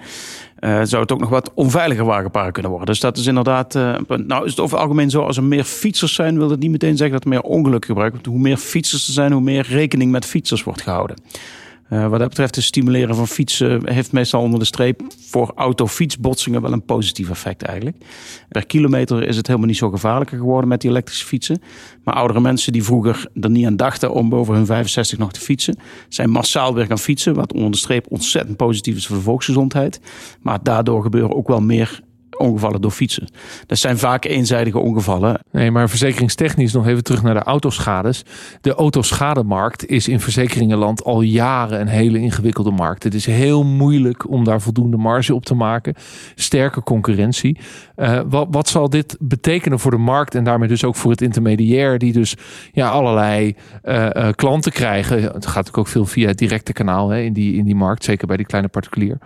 zou 0.61 1.03
het 1.03 1.13
ook 1.13 1.21
nog 1.21 1.29
wat 1.29 1.53
onveiliger 1.55 2.05
wagenpark 2.05 2.53
kunnen 2.53 2.71
worden. 2.71 2.91
Dus 2.91 3.01
dat 3.01 3.17
is 3.17 3.27
inderdaad 3.27 3.75
een 3.75 4.07
punt. 4.07 4.27
Nou 4.27 4.45
is 4.45 4.51
het 4.51 4.61
over 4.61 4.77
het 4.77 4.85
algemeen 4.85 5.11
zo, 5.11 5.23
als 5.23 5.37
er 5.37 5.45
meer 5.45 5.65
fietsers 5.65 6.15
zijn, 6.15 6.39
wil 6.39 6.49
dat 6.49 6.59
niet 6.59 6.71
meteen 6.71 6.97
zeggen 6.97 7.15
dat 7.15 7.25
er 7.25 7.31
meer 7.31 7.43
ongeluk 7.43 7.85
gebruikt 7.85 8.13
wordt. 8.13 8.29
Hoe 8.29 8.39
meer 8.39 8.57
fietsers 8.57 9.07
er 9.07 9.13
zijn, 9.13 9.33
hoe 9.33 9.43
meer 9.43 9.67
rekening 9.69 10.11
met 10.11 10.25
fietsers 10.27 10.65
wordt 10.65 10.83
gehouden. 10.83 11.17
Eh, 11.93 12.09
wat 12.09 12.19
dat 12.19 12.29
betreft, 12.29 12.55
het 12.55 12.65
stimuleren 12.65 13.15
van 13.15 13.29
fietsen 13.29 13.93
heeft 13.93 14.13
meestal 14.13 14.41
onder 14.41 14.59
de 14.59 14.65
streep 14.65 15.03
voor 15.19 15.53
auto-fietsbotsingen 15.55 16.63
wel 16.63 16.73
een 16.73 16.85
positief 16.85 17.31
effect 17.31 17.63
eigenlijk. 17.63 17.97
Per 18.49 18.67
kilometer 18.67 19.23
is 19.23 19.37
het 19.37 19.47
helemaal 19.47 19.69
niet 19.69 19.77
zo 19.77 19.91
gevaarlijker 19.91 20.39
geworden 20.39 20.69
met 20.69 20.81
die 20.81 20.91
elektrische 20.91 21.27
fietsen. 21.27 21.63
Maar 22.05 22.15
oudere 22.15 22.41
mensen 22.41 22.73
die 22.73 22.85
vroeger 22.85 23.27
er 23.41 23.51
niet 23.51 23.67
aan 23.67 23.77
dachten 23.77 24.13
om 24.13 24.29
boven 24.29 24.55
hun 24.55 24.67
65 24.67 25.19
nog 25.19 25.33
te 25.33 25.41
fietsen, 25.41 25.77
zijn 26.09 26.31
massaal 26.31 26.75
weer 26.75 26.87
gaan 26.87 26.99
fietsen. 26.99 27.35
Wat 27.35 27.53
onder 27.53 27.71
de 27.71 27.77
streep 27.77 28.07
ontzettend 28.09 28.57
positief 28.57 28.97
is 28.97 29.07
voor 29.07 29.17
de 29.17 29.23
volksgezondheid. 29.23 30.01
Maar 30.41 30.63
daardoor 30.63 31.03
gebeuren 31.03 31.37
ook 31.37 31.49
wel 31.49 31.61
meer 31.61 32.03
ongevallen 32.39 32.81
door 32.81 32.91
fietsen. 32.91 33.29
Dat 33.67 33.79
zijn 33.79 33.99
vaak 33.99 34.25
eenzijdige 34.25 34.79
ongevallen. 34.79 35.41
Nee, 35.51 35.71
maar 35.71 35.89
verzekeringstechnisch 35.89 36.73
nog 36.73 36.87
even 36.87 37.05
terug 37.05 37.23
naar 37.23 37.35
de 37.35 37.43
autoschades. 37.43 38.25
De 38.61 38.75
autoschademarkt 38.75 39.87
is 39.87 40.09
in 40.09 40.21
verzekeringenland 40.21 41.05
al 41.05 41.21
jaren 41.21 41.81
een 41.81 41.89
hele 41.89 42.19
ingewikkelde 42.19 42.71
markt. 42.71 43.03
Het 43.03 43.15
is 43.15 43.27
heel 43.27 43.65
moeilijk 43.65 44.31
om 44.31 44.45
daar 44.45 44.61
voldoende 44.61 44.97
marge 44.97 45.35
op 45.35 45.45
te 45.45 45.55
maken. 45.55 45.95
Sterke 46.35 46.83
concurrentie. 46.83 47.59
Eh, 47.97 48.21
wat, 48.27 48.47
wat 48.51 48.69
zal 48.69 48.91
dit 48.91 49.17
betekenen 49.21 49.79
voor 49.79 49.91
de 49.91 49.97
markt 49.97 50.35
en 50.35 50.45
daarmee 50.45 50.69
dus 50.69 50.85
ook 50.85 50.97
voor 50.97 51.11
het 51.11 51.23
intermediair, 51.23 51.99
die 51.99 52.13
dus 52.13 52.37
ja, 52.73 52.89
allerlei 52.89 53.57
eh, 53.83 54.17
eh, 54.17 54.35
klanten 54.35 54.73
krijgen? 54.73 55.23
Het 55.23 55.47
gaat 55.47 55.77
ook 55.77 55.89
veel 55.89 56.07
via 56.07 56.29
het 56.29 56.39
directe 56.39 56.73
kanaal 56.73 57.09
hè, 57.09 57.21
in, 57.21 57.33
die, 57.33 57.57
in 57.57 57.65
die 57.65 57.75
markt, 57.75 58.05
zeker 58.05 58.27
bij 58.27 58.37
die 58.37 58.47
kleine 58.47 58.69
particulier. 58.69 59.19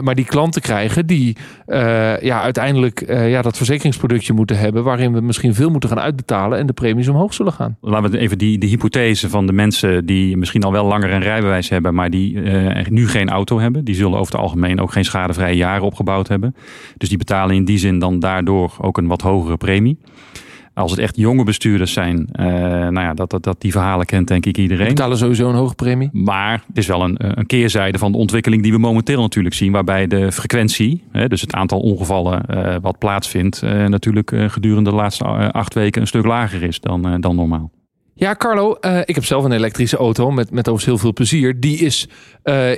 Maar 0.00 0.14
die 0.14 0.24
klanten 0.24 0.62
krijgen 0.62 1.06
die 1.06 1.36
eh, 1.66 2.22
ja, 2.30 2.42
uiteindelijk 2.42 3.00
eh, 3.00 3.30
ja, 3.30 3.42
dat 3.42 3.56
verzekeringsproductje 3.56 4.32
moeten 4.32 4.58
hebben, 4.58 4.84
waarin 4.84 5.12
we 5.12 5.20
misschien 5.20 5.54
veel 5.54 5.70
moeten 5.70 5.88
gaan 5.88 6.00
uitbetalen 6.00 6.58
en 6.58 6.66
de 6.66 6.72
premies 6.72 7.08
omhoog 7.08 7.34
zullen 7.34 7.52
gaan. 7.52 7.76
Laten 7.80 8.10
we 8.10 8.18
even 8.18 8.38
die, 8.38 8.58
de 8.58 8.66
hypothese 8.66 9.28
van 9.28 9.46
de 9.46 9.52
mensen 9.52 10.06
die 10.06 10.36
misschien 10.36 10.62
al 10.62 10.72
wel 10.72 10.86
langer 10.86 11.12
een 11.12 11.22
rijbewijs 11.22 11.68
hebben, 11.68 11.94
maar 11.94 12.10
die 12.10 12.42
eh, 12.42 12.86
nu 12.86 13.08
geen 13.08 13.28
auto 13.28 13.58
hebben. 13.58 13.84
Die 13.84 13.94
zullen 13.94 14.18
over 14.18 14.32
het 14.32 14.42
algemeen 14.42 14.80
ook 14.80 14.92
geen 14.92 15.04
schadevrije 15.04 15.56
jaren 15.56 15.84
opgebouwd 15.84 16.28
hebben. 16.28 16.54
Dus 16.96 17.08
die 17.08 17.18
betalen 17.18 17.56
in 17.56 17.64
die 17.64 17.78
zin 17.78 17.98
dan 17.98 18.18
daardoor 18.18 18.72
ook 18.80 18.98
een 18.98 19.06
wat 19.06 19.22
hogere 19.22 19.56
premie. 19.56 19.98
Als 20.80 20.90
het 20.90 21.00
echt 21.00 21.16
jonge 21.16 21.44
bestuurders 21.44 21.92
zijn, 21.92 22.28
eh, 22.32 22.46
nou 22.46 23.00
ja, 23.00 23.14
dat, 23.14 23.30
dat, 23.30 23.42
dat, 23.42 23.60
die 23.60 23.72
verhalen 23.72 24.06
kent 24.06 24.28
denk 24.28 24.46
ik 24.46 24.58
iedereen. 24.58 24.88
betalen 24.88 25.16
sowieso 25.16 25.48
een 25.48 25.54
hoge 25.54 25.74
premie. 25.74 26.08
Maar 26.12 26.62
het 26.66 26.78
is 26.78 26.86
wel 26.86 27.02
een, 27.02 27.16
eh, 27.16 27.30
een 27.34 27.46
keerzijde 27.46 27.98
van 27.98 28.12
de 28.12 28.18
ontwikkeling 28.18 28.62
die 28.62 28.72
we 28.72 28.78
momenteel 28.78 29.20
natuurlijk 29.20 29.54
zien. 29.54 29.72
Waarbij 29.72 30.06
de 30.06 30.32
frequentie, 30.32 31.04
hè, 31.12 31.28
dus 31.28 31.40
het 31.40 31.52
aantal 31.52 31.80
ongevallen 31.80 32.44
eh, 32.44 32.76
wat 32.82 32.98
plaatsvindt, 32.98 33.62
natuurlijk 33.62 34.32
gedurende 34.46 34.90
de 34.90 34.96
laatste 34.96 35.24
acht 35.52 35.74
weken 35.74 36.00
een 36.00 36.06
stuk 36.06 36.24
lager 36.24 36.62
is 36.62 36.80
dan, 36.80 37.20
dan 37.20 37.36
normaal. 37.36 37.70
Ja, 38.14 38.34
Carlo, 38.34 38.76
ik 39.04 39.14
heb 39.14 39.24
zelf 39.24 39.44
een 39.44 39.52
elektrische 39.52 39.96
auto 39.96 40.30
met, 40.30 40.50
met 40.50 40.68
overigens 40.68 40.84
heel 40.84 40.98
veel 40.98 41.12
plezier. 41.12 41.60
Die 41.60 41.78
is 41.78 42.08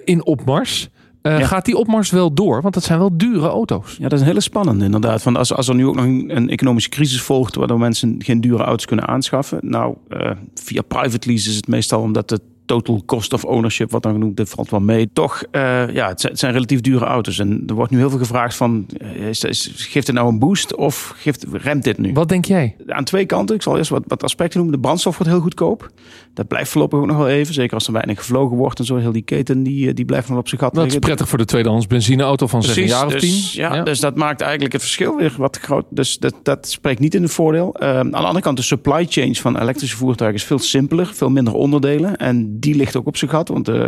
in 0.04 0.26
opmars. 0.26 0.88
Eh, 1.22 1.38
Ja. 1.38 1.46
Gaat 1.46 1.64
die 1.64 1.76
opmars 1.76 2.10
wel 2.10 2.34
door? 2.34 2.62
Want 2.62 2.74
dat 2.74 2.82
zijn 2.82 2.98
wel 2.98 3.16
dure 3.16 3.48
auto's. 3.48 3.96
Ja, 3.96 4.02
dat 4.02 4.12
is 4.12 4.20
een 4.20 4.26
hele 4.26 4.40
spannende 4.40 4.84
inderdaad. 4.84 5.22
Want 5.22 5.36
als, 5.36 5.54
als 5.54 5.68
er 5.68 5.74
nu 5.74 5.86
ook 5.86 5.94
nog 5.94 6.04
een, 6.04 6.36
een 6.36 6.48
economische 6.50 6.90
crisis 6.90 7.20
volgt... 7.22 7.54
waardoor 7.54 7.78
mensen 7.78 8.14
geen 8.18 8.40
dure 8.40 8.62
auto's 8.62 8.86
kunnen 8.86 9.08
aanschaffen... 9.08 9.58
nou, 9.62 9.96
eh, 10.08 10.30
via 10.54 10.82
private 10.82 11.28
lease 11.28 11.48
is 11.50 11.56
het 11.56 11.68
meestal 11.68 12.00
omdat 12.00 12.30
het 12.30 12.42
total 12.64 13.02
cost 13.06 13.32
of 13.32 13.44
ownership, 13.44 13.90
wat 13.90 14.02
dan 14.02 14.12
genoemd, 14.12 14.36
dat 14.36 14.48
valt 14.48 14.70
wel 14.70 14.80
mee. 14.80 15.10
Toch, 15.12 15.44
uh, 15.52 15.94
ja, 15.94 16.08
het 16.08 16.20
zijn, 16.20 16.32
het 16.32 16.40
zijn, 16.40 16.52
relatief 16.52 16.80
dure 16.80 17.04
auto's. 17.04 17.38
En 17.38 17.62
er 17.66 17.74
wordt 17.74 17.90
nu 17.90 17.98
heel 17.98 18.10
veel 18.10 18.18
gevraagd 18.18 18.56
van, 18.56 18.86
is, 19.14 19.44
is, 19.44 19.72
geeft 19.76 20.06
het 20.06 20.16
nou 20.16 20.28
een 20.28 20.38
boost 20.38 20.76
of 20.76 21.14
geeft, 21.16 21.46
remt 21.52 21.84
dit 21.84 21.98
nu? 21.98 22.12
Wat 22.12 22.28
denk 22.28 22.44
jij? 22.44 22.76
Aan 22.86 23.04
twee 23.04 23.26
kanten. 23.26 23.56
Ik 23.56 23.62
zal 23.62 23.76
eerst 23.76 23.90
wat, 23.90 24.02
wat 24.06 24.22
aspecten 24.22 24.58
noemen. 24.58 24.76
De 24.76 24.82
brandstof 24.82 25.16
wordt 25.18 25.32
heel 25.32 25.40
goedkoop. 25.42 25.90
Dat 26.34 26.48
blijft 26.48 26.70
voorlopig 26.70 26.98
ook 26.98 27.06
nog 27.06 27.16
wel 27.16 27.28
even. 27.28 27.54
Zeker 27.54 27.74
als 27.74 27.86
er 27.86 27.92
weinig 27.92 28.18
gevlogen 28.18 28.56
wordt 28.56 28.78
en 28.78 28.84
zo. 28.84 28.96
Heel 28.96 29.12
die 29.12 29.22
keten, 29.22 29.62
die, 29.62 29.92
die 29.94 30.04
blijft 30.04 30.28
nog 30.28 30.38
op 30.38 30.48
zijn 30.48 30.60
gat 30.60 30.74
Dat 30.74 30.86
is 30.86 30.98
prettig 30.98 31.28
voor 31.28 31.38
de 31.38 31.44
tweedehands 31.44 31.86
benzineauto 31.86 32.46
van 32.46 32.62
zeg 32.62 32.76
een 32.76 32.86
jaar 32.86 33.06
of 33.06 33.12
dus, 33.12 33.20
tien. 33.20 33.62
Ja, 33.62 33.74
ja, 33.74 33.82
dus 33.82 34.00
dat 34.00 34.16
maakt 34.16 34.40
eigenlijk 34.40 34.72
het 34.72 34.82
verschil 34.82 35.16
weer 35.16 35.34
wat 35.36 35.56
groot. 35.56 35.84
Dus 35.90 36.18
dat, 36.18 36.34
dat 36.42 36.68
spreekt 36.68 37.00
niet 37.00 37.14
in 37.14 37.22
het 37.22 37.32
voordeel. 37.32 37.76
Uh, 37.80 37.98
aan 37.98 38.10
de 38.10 38.16
andere 38.16 38.40
kant, 38.40 38.56
de 38.56 38.62
supply 38.62 39.06
chain 39.08 39.34
van 39.34 39.58
elektrische 39.58 39.96
voertuigen 39.96 40.40
is 40.40 40.46
veel 40.46 40.58
simpeler. 40.58 41.06
Veel 41.06 41.30
minder 41.30 41.54
onderdelen. 41.54 42.16
En 42.16 42.51
die 42.60 42.74
ligt 42.74 42.96
ook 42.96 43.06
op 43.06 43.16
zijn 43.16 43.30
gat. 43.30 43.48
Want 43.48 43.68
uh, 43.68 43.84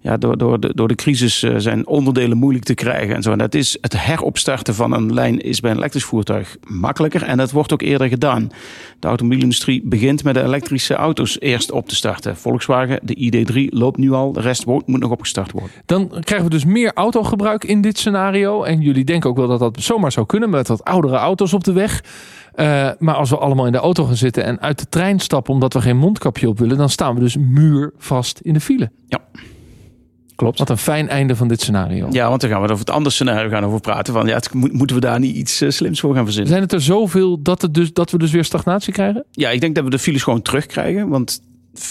ja, 0.00 0.16
door, 0.16 0.38
door, 0.38 0.60
de, 0.60 0.74
door 0.74 0.88
de 0.88 0.94
crisis 0.94 1.42
uh, 1.42 1.54
zijn 1.56 1.86
onderdelen 1.86 2.36
moeilijk 2.36 2.64
te 2.64 2.74
krijgen. 2.74 3.14
En 3.14 3.22
zo. 3.22 3.32
En 3.32 3.38
dat 3.38 3.54
is 3.54 3.78
het 3.80 4.04
heropstarten 4.04 4.74
van 4.74 4.92
een 4.92 5.14
lijn 5.14 5.40
is 5.40 5.60
bij 5.60 5.70
een 5.70 5.76
elektrisch 5.76 6.04
voertuig 6.04 6.56
makkelijker. 6.66 7.22
En 7.22 7.36
dat 7.36 7.50
wordt 7.50 7.72
ook 7.72 7.82
eerder 7.82 8.08
gedaan. 8.08 8.50
De 8.98 9.06
automobielindustrie 9.06 9.82
begint 9.84 10.24
met 10.24 10.34
de 10.34 10.42
elektrische 10.42 10.94
auto's 10.94 11.40
eerst 11.40 11.70
op 11.70 11.88
te 11.88 11.94
starten. 11.94 12.36
Volkswagen, 12.36 13.00
de 13.02 13.16
ID3 13.16 13.78
loopt 13.78 13.98
nu 13.98 14.12
al. 14.12 14.32
De 14.32 14.40
rest 14.40 14.66
moet 14.66 14.86
nog 14.86 15.10
opgestart 15.10 15.52
worden. 15.52 15.70
Dan 15.86 16.08
krijgen 16.08 16.48
we 16.48 16.54
dus 16.54 16.64
meer 16.64 16.92
autogebruik 16.94 17.64
in 17.64 17.80
dit 17.80 17.98
scenario. 17.98 18.62
En 18.62 18.80
jullie 18.80 19.04
denken 19.04 19.30
ook 19.30 19.36
wel 19.36 19.48
dat 19.48 19.58
dat 19.58 19.82
zomaar 19.82 20.12
zou 20.12 20.26
kunnen 20.26 20.50
met 20.50 20.68
wat 20.68 20.84
oudere 20.84 21.16
auto's 21.16 21.52
op 21.52 21.64
de 21.64 21.72
weg. 21.72 22.02
Uh, 22.56 22.90
maar 22.98 23.14
als 23.14 23.30
we 23.30 23.36
allemaal 23.36 23.66
in 23.66 23.72
de 23.72 23.78
auto 23.78 24.04
gaan 24.04 24.16
zitten 24.16 24.44
en 24.44 24.60
uit 24.60 24.78
de 24.78 24.88
trein 24.88 25.20
stappen 25.20 25.54
omdat 25.54 25.72
we 25.72 25.80
geen 25.80 25.96
mondkapje 25.96 26.48
op 26.48 26.58
willen, 26.58 26.76
dan 26.76 26.90
staan 26.90 27.14
we 27.14 27.20
dus 27.20 27.36
muurvast 27.36 28.40
in 28.42 28.52
de 28.52 28.60
file. 28.60 28.90
Ja. 29.06 29.20
Klopt. 30.36 30.58
Wat 30.58 30.70
een 30.70 30.78
fijn 30.78 31.08
einde 31.08 31.36
van 31.36 31.48
dit 31.48 31.60
scenario. 31.60 32.08
Ja, 32.10 32.28
want 32.28 32.40
dan 32.40 32.50
gaan 32.50 32.58
we 32.58 32.64
over 32.64 32.78
het 32.78 32.90
andere 32.90 33.14
scenario 33.14 33.48
gaan 33.48 33.64
over 33.64 33.80
praten. 33.80 34.12
Van, 34.12 34.26
ja, 34.26 34.34
het, 34.34 34.54
moeten 34.54 34.96
we 34.96 35.02
daar 35.02 35.18
niet 35.18 35.36
iets 35.36 35.62
uh, 35.62 35.70
slims 35.70 36.00
voor 36.00 36.14
gaan 36.14 36.24
verzinnen? 36.24 36.50
Zijn 36.50 36.62
het 36.62 36.72
er 36.72 36.82
zoveel 36.82 37.42
dat, 37.42 37.62
het 37.62 37.74
dus, 37.74 37.92
dat 37.92 38.10
we 38.10 38.18
dus 38.18 38.30
weer 38.30 38.44
stagnatie 38.44 38.92
krijgen? 38.92 39.24
Ja, 39.30 39.50
ik 39.50 39.60
denk 39.60 39.74
dat 39.74 39.84
we 39.84 39.90
de 39.90 39.98
files 39.98 40.22
gewoon 40.22 40.42
terugkrijgen. 40.42 41.08
Want 41.08 41.40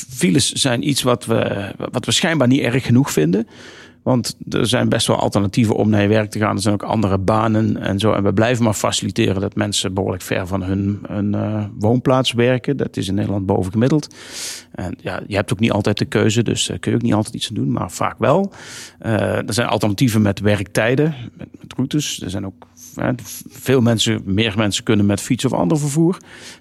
files 0.09 0.51
zijn 0.51 0.89
iets 0.89 1.03
wat 1.03 1.25
we, 1.25 1.71
wat 1.91 2.05
we 2.05 2.11
schijnbaar 2.11 2.47
niet 2.47 2.61
erg 2.61 2.85
genoeg 2.85 3.11
vinden. 3.11 3.47
Want 4.03 4.37
er 4.49 4.67
zijn 4.67 4.89
best 4.89 5.07
wel 5.07 5.15
alternatieven 5.15 5.75
om 5.75 5.89
naar 5.89 6.01
je 6.01 6.07
werk 6.07 6.29
te 6.29 6.39
gaan. 6.39 6.55
Er 6.55 6.61
zijn 6.61 6.73
ook 6.73 6.83
andere 6.83 7.17
banen 7.17 7.77
en 7.77 7.99
zo. 7.99 8.13
En 8.13 8.23
we 8.23 8.33
blijven 8.33 8.63
maar 8.63 8.73
faciliteren 8.73 9.41
dat 9.41 9.55
mensen 9.55 9.93
behoorlijk 9.93 10.23
ver 10.23 10.47
van 10.47 10.63
hun, 10.63 11.05
uh, 11.11 11.65
woonplaats 11.79 12.31
werken. 12.31 12.77
Dat 12.77 12.97
is 12.97 13.07
in 13.07 13.15
Nederland 13.15 13.45
boven 13.45 13.71
gemiddeld. 13.71 14.15
En 14.71 14.97
ja, 15.01 15.21
je 15.27 15.35
hebt 15.35 15.53
ook 15.53 15.59
niet 15.59 15.71
altijd 15.71 15.97
de 15.97 16.05
keuze, 16.05 16.43
dus 16.43 16.65
daar 16.65 16.79
kun 16.79 16.91
je 16.91 16.97
ook 16.97 17.03
niet 17.03 17.13
altijd 17.13 17.35
iets 17.35 17.49
aan 17.49 17.55
doen, 17.55 17.71
maar 17.71 17.91
vaak 17.91 18.15
wel. 18.17 18.53
Uh, 19.05 19.11
er 19.47 19.53
zijn 19.53 19.67
alternatieven 19.67 20.21
met 20.21 20.39
werktijden, 20.39 21.15
met, 21.37 21.47
routes. 21.75 22.21
Er 22.21 22.29
zijn 22.29 22.45
ook 22.45 22.67
veel 23.49 23.81
mensen, 23.81 24.21
meer 24.25 24.53
mensen 24.57 24.83
kunnen 24.83 25.05
met 25.05 25.21
fiets 25.21 25.45
of 25.45 25.53
ander 25.53 25.79
vervoer. 25.79 26.17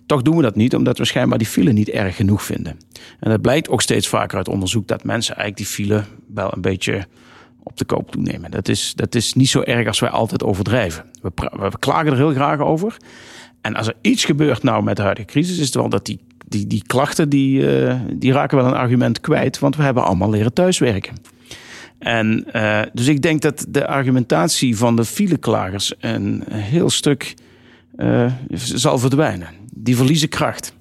Toch 0.07 0.23
doen 0.23 0.37
we 0.37 0.43
dat 0.43 0.57
niet, 0.57 0.75
omdat 0.75 0.99
we 0.99 1.05
schijnbaar 1.05 1.39
die 1.39 1.47
file 1.47 1.73
niet 1.73 1.89
erg 1.89 2.17
genoeg 2.17 2.43
vinden. 2.43 2.77
En 3.21 3.31
dat 3.31 3.41
blijkt 3.41 3.69
ook 3.69 3.83
steeds 3.83 4.09
vaker 4.09 4.37
uit 4.37 4.49
onderzoek 4.49 4.89
dat 4.89 5.05
mensen 5.05 5.37
eigenlijk 5.37 5.69
die 5.69 5.87
file 5.87 6.05
wel 6.35 6.53
een 6.55 6.61
beetje 6.61 7.07
op 7.63 7.77
de 7.77 7.85
koop 7.85 8.11
toenemen. 8.11 8.51
Dat 8.51 8.69
is, 8.69 8.93
dat 8.95 9.15
is 9.15 9.35
niet 9.35 9.49
zo 9.49 9.61
erg 9.61 9.87
als 9.87 10.01
wij 10.01 10.11
altijd 10.11 10.43
overdrijven. 10.43 11.05
We, 11.21 11.71
klagen 11.79 12.11
er 12.11 12.17
heel 12.17 12.33
graag 12.33 12.61
over. 12.61 12.97
En 13.61 13.75
als 13.75 13.87
er 13.87 13.95
iets 14.01 14.25
gebeurt 14.25 14.63
nou 14.63 14.83
met 14.83 14.97
de 14.97 15.03
huidige 15.03 15.27
crisis, 15.27 15.59
is 15.59 15.65
het 15.65 15.75
wel 15.75 15.89
dat 15.89 16.07
die, 16.07 16.19
die, 16.49 16.67
die 16.67 16.83
klachten, 16.87 17.29
die, 17.29 17.83
uh, 17.83 18.01
die 18.13 18.33
raken 18.33 18.57
wel 18.57 18.67
een 18.67 18.73
argument 18.73 19.21
kwijt. 19.21 19.59
Want 19.59 19.77
we 19.77 19.83
hebben 19.83 20.05
allemaal 20.05 20.31
leren 20.31 20.53
thuiswerken. 20.53 21.15
En 21.99 22.45
uh, 22.53 22.81
dus 22.93 23.07
ik 23.07 23.23
denk 23.23 23.43
dat 23.43 23.67
de 23.69 23.87
argumentatie 23.87 24.77
van 24.77 24.97
de 24.97 25.05
fileklagers 25.05 25.95
een 26.01 26.45
heel 26.51 26.91
stuk 26.91 27.35
uh, 27.97 28.33
zal 28.55 28.99
verdwijnen. 28.99 29.49
Die 29.75 29.97
verliezen 29.97 30.29
kracht. 30.29 30.75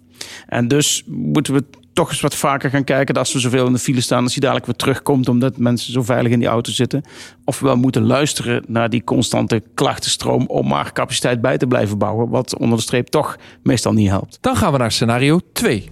En 0.48 0.68
dus 0.68 1.04
moeten 1.08 1.54
we 1.54 1.64
toch 1.94 2.10
eens 2.10 2.22
wat 2.22 2.36
vaker 2.36 2.70
gaan 2.70 2.84
kijken 2.84 3.14
dat 3.14 3.24
als 3.24 3.34
we 3.34 3.40
zoveel 3.40 3.66
in 3.66 3.74
de 3.74 3.80
file 3.80 4.02
staan, 4.02 4.24
als 4.24 4.32
hij 4.32 4.42
dadelijk 4.42 4.66
weer 4.66 4.76
terugkomt 4.76 5.30
omdat 5.30 5.58
mensen 5.58 5.94
zo 5.94 6.02
veilig 6.02 6.32
in 6.32 6.40
die 6.40 6.48
auto 6.48 6.72
zitten. 6.72 7.04
Of 7.46 7.60
we 7.60 7.66
wel 7.66 7.76
moeten 7.76 8.06
luisteren 8.06 8.64
naar 8.68 8.90
die 8.90 9.04
constante 9.04 9.64
klachtenstroom 9.74 10.46
om 10.48 10.68
maar 10.68 10.94
capaciteit 10.94 11.42
bij 11.42 11.58
te 11.58 11.68
blijven 11.68 11.98
bouwen, 11.98 12.30
wat 12.30 12.58
onder 12.58 12.78
de 12.78 12.84
streep 12.84 13.08
toch 13.08 13.38
meestal 13.64 13.94
niet 13.94 14.10
helpt. 14.10 14.38
Dan 14.42 14.56
gaan 14.56 14.72
we 14.72 14.78
naar 14.78 14.92
scenario 14.92 15.40
2. 15.54 15.90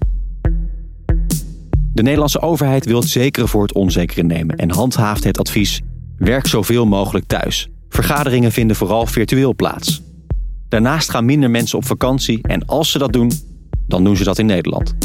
De 1.93 2.01
Nederlandse 2.01 2.41
overheid 2.41 2.85
wil 2.85 2.99
het 2.99 3.09
zekere 3.09 3.47
voor 3.47 3.61
het 3.61 3.73
onzekere 3.73 4.23
nemen 4.23 4.55
en 4.55 4.71
handhaaft 4.71 5.23
het 5.23 5.39
advies: 5.39 5.81
werk 6.17 6.47
zoveel 6.47 6.85
mogelijk 6.85 7.25
thuis. 7.25 7.69
Vergaderingen 7.89 8.51
vinden 8.51 8.75
vooral 8.75 9.05
virtueel 9.05 9.55
plaats. 9.55 10.01
Daarnaast 10.69 11.09
gaan 11.09 11.25
minder 11.25 11.49
mensen 11.49 11.77
op 11.77 11.85
vakantie 11.85 12.39
en 12.41 12.65
als 12.65 12.91
ze 12.91 12.97
dat 12.97 13.13
doen, 13.13 13.31
dan 13.87 14.03
doen 14.03 14.17
ze 14.17 14.23
dat 14.23 14.37
in 14.37 14.45
Nederland. 14.45 14.95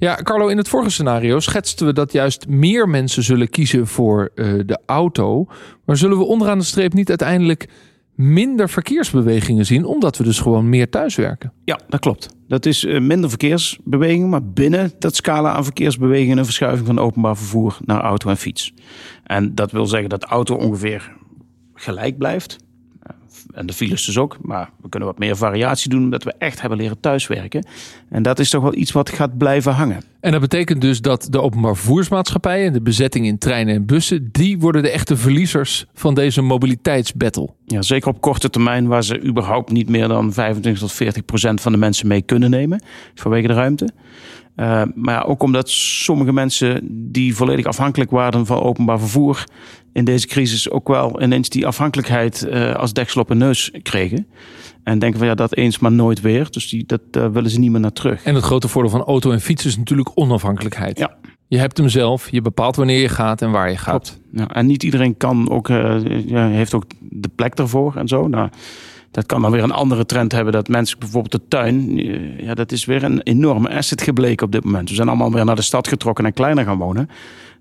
Ja, 0.00 0.14
Carlo, 0.22 0.48
in 0.48 0.56
het 0.56 0.68
vorige 0.68 0.90
scenario 0.90 1.40
schetsten 1.40 1.86
we 1.86 1.92
dat 1.92 2.12
juist 2.12 2.48
meer 2.48 2.88
mensen 2.88 3.22
zullen 3.22 3.48
kiezen 3.48 3.86
voor 3.86 4.30
uh, 4.34 4.60
de 4.66 4.80
auto. 4.86 5.46
Maar 5.84 5.96
zullen 5.96 6.18
we 6.18 6.24
onderaan 6.24 6.58
de 6.58 6.64
streep 6.64 6.92
niet 6.92 7.08
uiteindelijk 7.08 7.68
minder 8.14 8.68
verkeersbewegingen 8.68 9.66
zien, 9.66 9.84
omdat 9.84 10.16
we 10.16 10.24
dus 10.24 10.40
gewoon 10.40 10.68
meer 10.68 10.88
thuiswerken? 10.88 11.52
Ja, 11.64 11.80
dat 11.88 12.00
klopt. 12.00 12.28
Dat 12.48 12.66
is 12.66 12.84
uh, 12.84 13.00
minder 13.00 13.28
verkeersbewegingen, 13.28 14.28
maar 14.28 14.44
binnen 14.44 14.92
dat 14.98 15.16
scala 15.16 15.52
aan 15.52 15.64
verkeersbewegingen 15.64 16.38
een 16.38 16.44
verschuiving 16.44 16.86
van 16.86 16.98
openbaar 16.98 17.36
vervoer 17.36 17.78
naar 17.84 18.00
auto 18.00 18.30
en 18.30 18.36
fiets. 18.36 18.72
En 19.24 19.54
dat 19.54 19.72
wil 19.72 19.86
zeggen 19.86 20.08
dat 20.08 20.20
de 20.20 20.26
auto 20.26 20.54
ongeveer 20.54 21.12
gelijk 21.74 22.18
blijft. 22.18 22.56
En 23.58 23.66
de 23.66 23.72
files 23.72 24.04
dus 24.04 24.18
ook. 24.18 24.36
Maar 24.40 24.70
we 24.82 24.88
kunnen 24.88 25.08
wat 25.08 25.18
meer 25.18 25.36
variatie 25.36 25.90
doen 25.90 26.02
omdat 26.02 26.22
we 26.22 26.34
echt 26.38 26.60
hebben 26.60 26.78
leren 26.78 27.00
thuiswerken. 27.00 27.66
En 28.08 28.22
dat 28.22 28.38
is 28.38 28.50
toch 28.50 28.62
wel 28.62 28.74
iets 28.74 28.92
wat 28.92 29.10
gaat 29.10 29.38
blijven 29.38 29.72
hangen. 29.72 30.02
En 30.20 30.32
dat 30.32 30.40
betekent 30.40 30.80
dus 30.80 31.00
dat 31.00 31.26
de 31.30 31.40
openbaar 31.40 31.76
vervoersmaatschappijen, 31.76 32.72
de 32.72 32.80
bezetting 32.80 33.26
in 33.26 33.38
treinen 33.38 33.74
en 33.74 33.86
bussen, 33.86 34.28
die 34.32 34.58
worden 34.58 34.82
de 34.82 34.90
echte 34.90 35.16
verliezers 35.16 35.86
van 35.94 36.14
deze 36.14 36.42
mobiliteitsbattle. 36.42 37.48
Ja, 37.66 37.82
zeker 37.82 38.08
op 38.08 38.20
korte 38.20 38.50
termijn 38.50 38.86
waar 38.86 39.04
ze 39.04 39.22
überhaupt 39.22 39.72
niet 39.72 39.88
meer 39.88 40.08
dan 40.08 40.32
25 40.32 40.82
tot 40.82 40.92
40 40.92 41.24
procent 41.24 41.60
van 41.60 41.72
de 41.72 41.78
mensen 41.78 42.06
mee 42.06 42.22
kunnen 42.22 42.50
nemen. 42.50 42.82
Vanwege 43.14 43.46
de 43.46 43.54
ruimte. 43.54 43.88
Uh, 44.60 44.82
maar 44.94 45.14
ja, 45.14 45.20
ook 45.20 45.42
omdat 45.42 45.70
sommige 45.70 46.32
mensen 46.32 46.80
die 47.12 47.36
volledig 47.36 47.64
afhankelijk 47.64 48.10
waren 48.10 48.46
van 48.46 48.60
openbaar 48.60 48.98
vervoer 48.98 49.44
in 49.92 50.04
deze 50.04 50.26
crisis 50.26 50.70
ook 50.70 50.88
wel 50.88 51.22
ineens 51.22 51.48
die 51.48 51.66
afhankelijkheid 51.66 52.46
uh, 52.50 52.74
als 52.74 52.92
deksel 52.92 53.20
op 53.20 53.28
hun 53.28 53.38
neus 53.38 53.70
kregen. 53.82 54.26
En 54.82 54.98
denken 54.98 55.18
van 55.18 55.28
ja, 55.28 55.34
dat 55.34 55.54
eens 55.54 55.78
maar 55.78 55.92
nooit 55.92 56.20
weer. 56.20 56.50
Dus 56.50 56.68
die, 56.68 56.84
dat 56.86 57.00
uh, 57.12 57.26
willen 57.26 57.50
ze 57.50 57.58
niet 57.58 57.70
meer 57.70 57.80
naar 57.80 57.92
terug. 57.92 58.24
En 58.24 58.34
het 58.34 58.44
grote 58.44 58.68
voordeel 58.68 58.90
van 58.90 59.02
auto 59.02 59.30
en 59.30 59.40
fiets 59.40 59.64
is 59.64 59.76
natuurlijk 59.76 60.10
onafhankelijkheid. 60.14 60.98
Ja. 60.98 61.16
Je 61.46 61.58
hebt 61.58 61.76
hem 61.76 61.88
zelf, 61.88 62.30
je 62.30 62.42
bepaalt 62.42 62.76
wanneer 62.76 63.00
je 63.00 63.08
gaat 63.08 63.42
en 63.42 63.50
waar 63.50 63.70
je 63.70 63.76
gaat. 63.76 64.18
Klopt. 64.20 64.20
Ja, 64.32 64.54
en 64.54 64.66
niet 64.66 64.82
iedereen 64.82 65.16
kan 65.16 65.50
ook, 65.50 65.68
uh, 65.68 66.26
ja, 66.26 66.48
heeft 66.48 66.74
ook 66.74 66.84
de 66.98 67.30
plek 67.34 67.54
ervoor 67.54 67.96
en 67.96 68.08
zo. 68.08 68.28
Nou, 68.28 68.48
dat 69.10 69.26
kan 69.26 69.42
dan 69.42 69.50
weer 69.50 69.62
een 69.62 69.70
andere 69.70 70.06
trend 70.06 70.32
hebben 70.32 70.52
dat 70.52 70.68
mensen 70.68 70.98
bijvoorbeeld 70.98 71.32
de 71.32 71.48
tuin, 71.48 71.96
ja, 72.44 72.54
dat 72.54 72.72
is 72.72 72.84
weer 72.84 73.02
een 73.02 73.22
enorme 73.22 73.70
asset 73.70 74.02
gebleken 74.02 74.46
op 74.46 74.52
dit 74.52 74.64
moment. 74.64 74.88
We 74.88 74.94
zijn 74.94 75.08
allemaal 75.08 75.32
weer 75.32 75.44
naar 75.44 75.56
de 75.56 75.62
stad 75.62 75.88
getrokken 75.88 76.24
en 76.24 76.32
kleiner 76.32 76.64
gaan 76.64 76.78
wonen. 76.78 77.08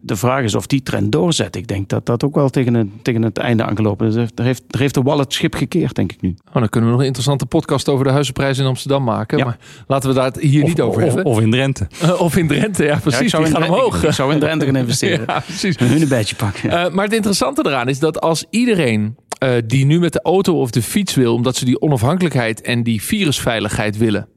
De 0.02 0.16
vraag 0.16 0.44
is 0.44 0.56
of 0.56 0.68
die 0.68 0.84
trend 0.84 1.12
doorzet. 1.12 1.56
Ik 1.56 1.68
denk 1.68 1.90
dat 1.90 2.06
dat 2.06 2.24
ook 2.24 2.36
wel 2.36 2.50
tegen 2.50 2.74
het, 2.74 2.88
tegen 3.02 3.22
het 3.22 3.38
einde 3.38 3.64
aangelopen 3.64 4.08
is. 4.08 4.16
Er 4.16 4.44
heeft, 4.44 4.64
er 4.68 4.80
heeft 4.80 4.94
de 4.94 5.02
wal 5.02 5.20
het 5.20 5.34
schip 5.34 5.56
gekeerd, 5.56 5.96
denk 5.96 6.12
ik 6.12 6.22
nu. 6.22 6.36
Oh, 6.48 6.54
dan 6.54 6.70
kunnen 6.70 6.90
we 6.90 6.96
nog 6.96 7.00
een 7.00 7.08
interessante 7.08 7.46
podcast 7.46 7.90
over 7.90 8.06
de 8.06 8.12
huizenprijzen 8.12 8.64
in 8.64 8.70
Amsterdam 8.70 9.04
maken. 9.04 9.38
Ja. 9.38 9.46
Maar 9.46 9.58
laten 9.88 10.10
we 10.10 10.16
daar 10.16 10.26
het 10.26 10.40
hier 10.40 10.64
of, 10.64 10.68
niet 10.68 10.82
over 10.82 11.02
of, 11.02 11.08
hebben. 11.08 11.26
Of 11.26 11.40
in 11.40 11.52
Drenthe. 11.52 11.88
Uh, 12.04 12.22
of 12.28 12.38
in 12.38 12.48
Drenthe, 12.48 12.84
ja 12.84 12.98
precies. 12.98 13.20
Ja, 13.20 13.26
ik 13.26 13.30
zou 13.30 13.44
die 13.44 13.54
gaan 13.54 13.64
in, 13.64 13.72
omhoog. 13.72 14.04
Ik 14.04 14.12
zou 14.12 14.34
in 14.34 14.40
Drenthe 14.40 14.66
gaan 14.66 14.76
investeren. 14.76 15.26
ja, 15.28 15.40
precies. 15.40 15.78
Hun 15.78 16.02
een 16.02 16.08
beetje 16.08 16.36
pakken. 16.36 16.70
Ja. 16.70 16.86
Uh, 16.86 16.94
maar 16.94 17.06
het 17.06 17.14
interessante 17.14 17.62
eraan 17.66 17.88
is 17.88 18.00
dat 18.00 18.22
als 18.22 18.46
iedereen 18.50 19.16
uh, 19.44 19.50
die 19.66 19.86
nu 19.86 20.00
met 20.00 20.14
de 20.14 20.22
auto 20.22 20.60
of 20.60 20.72
de 20.72 20.82
fiets 20.82 21.16
wil, 21.16 21.34
omdat 21.34 21.56
ze 21.56 21.66
die 21.66 21.82
onafhankelijkheid 21.82 22.62
en 22.62 22.84
die 22.84 23.02
virusveiligheid 23.02 23.98
willen. 23.98 24.28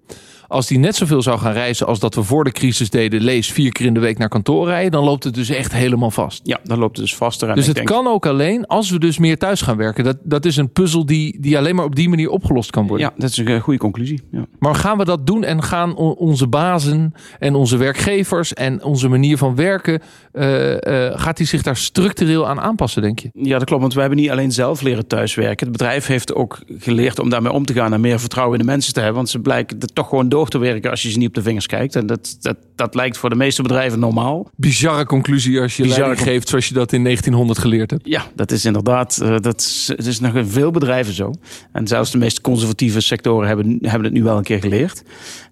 Als 0.51 0.67
die 0.67 0.79
net 0.79 0.97
zoveel 0.97 1.23
zou 1.23 1.39
gaan 1.39 1.53
reizen 1.53 1.87
als 1.87 1.99
dat 1.99 2.15
we 2.15 2.23
voor 2.23 2.45
de 2.45 2.53
crisis 2.53 2.91
deden, 2.91 3.21
lees 3.21 3.53
vier 3.53 3.73
keer 3.73 3.87
in 3.87 3.95
de 3.95 4.01
week 4.01 4.19
naar 4.19 4.29
kantoor 4.29 4.67
rijden, 4.67 4.91
dan 4.91 5.05
loopt 5.05 5.25
het 5.25 5.35
dus 5.35 5.49
echt 5.49 5.73
helemaal 5.73 6.11
vast. 6.11 6.41
Ja, 6.45 6.61
dan 6.65 6.79
loopt 6.79 6.97
het 6.97 7.07
dus 7.07 7.17
vaster. 7.17 7.55
Dus 7.55 7.67
het 7.67 7.75
denk... 7.75 7.87
kan 7.87 8.07
ook 8.07 8.27
alleen 8.27 8.67
als 8.67 8.91
we 8.91 8.99
dus 8.99 9.19
meer 9.19 9.39
thuis 9.39 9.63
gaan 9.63 9.77
werken. 9.77 10.05
Dat, 10.05 10.17
dat 10.23 10.45
is 10.45 10.57
een 10.57 10.73
puzzel 10.73 11.07
die, 11.07 11.41
die 11.41 11.59
alleen 11.59 11.75
maar 11.75 11.85
op 11.85 11.97
die 11.97 12.09
manier 12.09 12.31
opgelost 12.31 12.71
kan 12.71 12.87
worden. 12.87 13.07
Ja, 13.07 13.13
dat 13.17 13.31
is 13.31 13.37
een 13.37 13.61
goede 13.61 13.79
conclusie. 13.79 14.23
Ja. 14.31 14.47
Maar 14.59 14.75
gaan 14.75 14.99
we 14.99 15.05
dat 15.05 15.27
doen 15.27 15.45
en 15.45 15.63
gaan 15.63 15.97
onze 15.97 16.47
bazen 16.47 17.15
en 17.39 17.55
onze 17.55 17.77
werkgevers 17.77 18.55
en 18.55 18.85
onze 18.85 19.09
manier 19.09 19.39
van 19.39 19.55
werken, 19.55 20.01
uh, 20.33 20.71
uh, 20.71 20.77
gaat 21.15 21.37
die 21.37 21.47
zich 21.47 21.63
daar 21.63 21.77
structureel 21.77 22.49
aan 22.49 22.61
aanpassen, 22.61 23.03
denk 23.03 23.19
je? 23.19 23.31
Ja, 23.33 23.59
dat 23.59 23.65
klopt. 23.65 23.83
Want 23.83 23.95
we 23.95 24.01
hebben 24.01 24.19
niet 24.19 24.31
alleen 24.31 24.53
zelf 24.53 24.81
leren 24.81 25.07
thuiswerken. 25.07 25.67
Het 25.67 25.77
bedrijf 25.77 26.07
heeft 26.07 26.35
ook 26.35 26.59
geleerd 26.79 27.19
om 27.19 27.31
daarmee 27.31 27.53
om 27.53 27.65
te 27.65 27.73
gaan 27.73 27.93
en 27.93 28.01
meer 28.01 28.21
vertrouwen 28.21 28.59
in 28.59 28.67
de 28.67 28.71
mensen 28.71 28.93
te 28.93 28.99
hebben. 28.99 29.17
Want 29.17 29.29
ze 29.29 29.39
blijken 29.39 29.79
het 29.79 29.95
toch 29.95 30.09
gewoon 30.09 30.29
door 30.29 30.39
door 30.41 30.49
te 30.49 30.59
werken 30.59 30.91
als 30.91 31.03
je 31.03 31.11
ze 31.11 31.19
niet 31.19 31.29
op 31.29 31.35
de 31.35 31.43
vingers 31.43 31.67
kijkt. 31.67 31.97
En 31.97 32.07
dat, 32.07 32.37
dat, 32.41 32.57
dat 32.75 32.95
lijkt 32.95 33.17
voor 33.17 33.31
de 33.31 33.37
meeste 33.37 33.63
bedrijven 33.63 33.99
normaal. 33.99 34.51
Bizarre 34.57 35.07
conclusie 35.07 35.61
als 35.61 35.77
je 35.77 35.83
Bizarre 35.83 36.05
leiding 36.05 36.29
geeft 36.29 36.49
zoals 36.49 36.69
je 36.69 36.75
dat 36.75 36.93
in 36.93 37.03
1900 37.03 37.59
geleerd 37.59 37.91
hebt. 37.91 38.07
Ja, 38.07 38.23
dat 38.35 38.51
is 38.51 38.65
inderdaad, 38.65 39.21
uh, 39.23 39.37
dat 39.41 39.61
is, 39.61 39.93
het 39.97 40.07
is 40.07 40.21
nog 40.21 40.35
in 40.35 40.47
veel 40.47 40.71
bedrijven 40.71 41.13
zo. 41.13 41.35
En 41.73 41.87
zelfs 41.87 42.11
de 42.11 42.19
meest 42.19 42.41
conservatieve 42.41 43.01
sectoren 43.01 43.49
hebben, 43.49 43.79
hebben 43.83 44.05
het 44.05 44.13
nu 44.13 44.23
wel 44.23 44.37
een 44.37 44.43
keer 44.43 44.61
geleerd. 44.61 45.03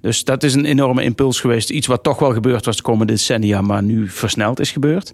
Dus 0.00 0.24
dat 0.24 0.42
is 0.42 0.54
een 0.54 0.64
enorme 0.64 1.02
impuls 1.02 1.40
geweest. 1.40 1.70
Iets 1.70 1.86
wat 1.86 2.02
toch 2.02 2.18
wel 2.18 2.32
gebeurd 2.32 2.64
was 2.64 2.76
de 2.76 2.82
komende 2.82 3.12
decennia, 3.12 3.60
maar 3.60 3.82
nu 3.82 4.08
versneld 4.08 4.60
is 4.60 4.70
gebeurd. 4.70 5.12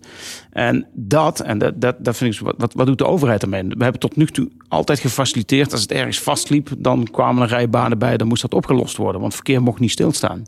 En 0.52 0.86
dat, 0.92 1.40
en 1.40 1.58
dat, 1.58 1.80
dat, 1.80 1.96
dat 2.04 2.16
vind 2.16 2.34
ik, 2.34 2.40
wat, 2.40 2.54
wat, 2.58 2.72
wat 2.74 2.86
doet 2.86 2.98
de 2.98 3.06
overheid 3.06 3.42
ermee? 3.42 3.62
We 3.62 3.82
hebben 3.82 4.00
tot 4.00 4.16
nu 4.16 4.26
toe 4.26 4.48
altijd 4.68 5.00
gefaciliteerd. 5.00 5.72
Als 5.72 5.80
het 5.80 5.92
ergens 5.92 6.20
vastliep, 6.20 6.68
dan 6.78 7.08
kwamen 7.10 7.42
er 7.42 7.48
rijbanen 7.48 7.98
bij, 7.98 8.16
dan 8.16 8.28
moest 8.28 8.42
dat 8.42 8.54
opgelost 8.54 8.96
worden. 8.96 9.20
Want 9.20 9.34
verkeer 9.34 9.62
mocht 9.64 9.80
niet 9.80 9.90
stilstaan. 9.90 10.42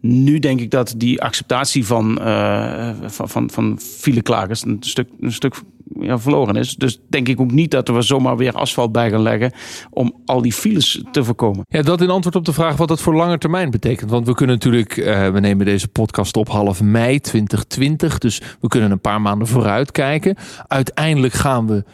Nu 0.00 0.38
denk 0.38 0.60
ik 0.60 0.70
dat 0.70 0.94
die 0.96 1.22
acceptatie 1.22 1.86
van, 1.86 2.18
uh, 2.20 2.90
van, 3.06 3.28
van, 3.28 3.50
van 3.50 3.78
fileklagers 3.80 4.64
een 4.64 4.76
stuk, 4.80 5.08
een 5.20 5.32
stuk 5.32 5.54
ja, 6.00 6.18
verloren 6.18 6.56
is. 6.56 6.74
Dus 6.74 7.00
denk 7.08 7.28
ik 7.28 7.40
ook 7.40 7.50
niet 7.50 7.70
dat 7.70 7.88
we 7.88 8.02
zomaar 8.02 8.36
weer 8.36 8.52
asfalt 8.52 8.92
bij 8.92 9.10
gaan 9.10 9.22
leggen 9.22 9.52
om 9.90 10.14
al 10.24 10.42
die 10.42 10.52
files 10.52 11.02
te 11.10 11.24
voorkomen. 11.24 11.64
Ja, 11.68 11.82
dat 11.82 12.00
in 12.00 12.10
antwoord 12.10 12.36
op 12.36 12.44
de 12.44 12.52
vraag 12.52 12.76
wat 12.76 12.88
dat 12.88 13.00
voor 13.00 13.14
lange 13.14 13.38
termijn 13.38 13.70
betekent. 13.70 14.10
Want 14.10 14.26
we 14.26 14.34
kunnen 14.34 14.54
natuurlijk, 14.56 14.96
uh, 14.96 15.28
we 15.28 15.40
nemen 15.40 15.66
deze 15.66 15.88
podcast 15.88 16.36
op 16.36 16.48
half 16.48 16.82
mei 16.82 17.20
2020. 17.20 18.18
Dus 18.18 18.42
we 18.60 18.68
kunnen 18.68 18.90
een 18.90 19.00
paar 19.00 19.20
maanden 19.20 19.48
vooruit 19.48 19.90
kijken. 19.90 20.36
Uiteindelijk 20.66 21.32
gaan 21.32 21.66
we 21.66 21.84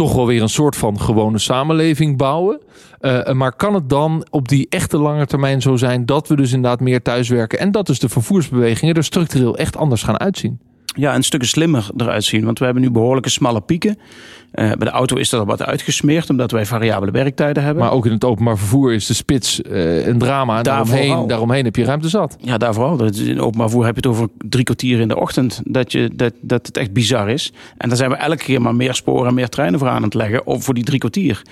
toch 0.00 0.14
wel 0.14 0.26
weer 0.26 0.42
een 0.42 0.48
soort 0.48 0.76
van 0.76 1.00
gewone 1.00 1.38
samenleving 1.38 2.16
bouwen. 2.16 2.60
Uh, 3.00 3.32
maar 3.32 3.52
kan 3.52 3.74
het 3.74 3.88
dan 3.88 4.26
op 4.30 4.48
die 4.48 4.66
echte 4.68 4.98
lange 4.98 5.26
termijn 5.26 5.62
zo 5.62 5.76
zijn 5.76 6.06
dat 6.06 6.28
we 6.28 6.36
dus 6.36 6.52
inderdaad 6.52 6.80
meer 6.80 7.02
thuiswerken 7.02 7.58
en 7.58 7.70
dat 7.70 7.86
dus 7.86 7.98
de 7.98 8.08
vervoersbewegingen 8.08 8.94
er 8.94 9.04
structureel 9.04 9.56
echt 9.56 9.76
anders 9.76 10.02
gaan 10.02 10.18
uitzien? 10.18 10.58
Ja, 10.84 11.14
een 11.14 11.22
stukje 11.22 11.46
slimmer 11.46 11.90
eruit 11.96 12.24
zien. 12.24 12.44
Want 12.44 12.58
we 12.58 12.64
hebben 12.64 12.82
nu 12.82 12.90
behoorlijke 12.90 13.30
smalle 13.30 13.60
pieken. 13.60 13.98
Uh, 14.54 14.66
bij 14.66 14.76
de 14.76 14.90
auto 14.90 15.16
is 15.16 15.28
dat 15.28 15.40
al 15.40 15.46
wat 15.46 15.62
uitgesmeerd, 15.62 16.30
omdat 16.30 16.50
wij 16.50 16.66
variabele 16.66 17.10
werktijden 17.10 17.62
hebben. 17.62 17.82
Maar 17.82 17.92
ook 17.92 18.06
in 18.06 18.12
het 18.12 18.24
openbaar 18.24 18.58
vervoer 18.58 18.92
is 18.92 19.06
de 19.06 19.14
spits 19.14 19.60
uh, 19.60 20.06
een 20.06 20.18
drama. 20.18 20.56
En 20.56 20.62
daaromheen, 20.62 21.26
daaromheen 21.26 21.64
heb 21.64 21.76
je 21.76 21.84
ruimte 21.84 22.08
zat. 22.08 22.36
Ja, 22.40 22.58
daar 22.58 22.74
vooral. 22.74 23.04
In 23.04 23.40
openbaar 23.40 23.68
vervoer 23.68 23.84
heb 23.84 23.94
je 23.94 24.08
het 24.08 24.18
over 24.18 24.28
drie 24.38 24.64
kwartier 24.64 25.00
in 25.00 25.08
de 25.08 25.16
ochtend. 25.16 25.60
Dat, 25.64 25.92
je, 25.92 26.10
dat, 26.14 26.32
dat 26.40 26.66
het 26.66 26.76
echt 26.76 26.92
bizar 26.92 27.30
is. 27.30 27.52
En 27.76 27.88
dan 27.88 27.96
zijn 27.96 28.10
we 28.10 28.16
elke 28.16 28.44
keer 28.44 28.62
maar 28.62 28.74
meer 28.74 28.94
sporen 28.94 29.28
en 29.28 29.34
meer 29.34 29.48
treinen 29.48 29.78
voor 29.78 29.88
aan 29.88 30.02
het 30.02 30.14
leggen. 30.14 30.46
Of 30.46 30.64
voor 30.64 30.74
die 30.74 30.84
drie 30.84 30.98
kwartier. 30.98 31.42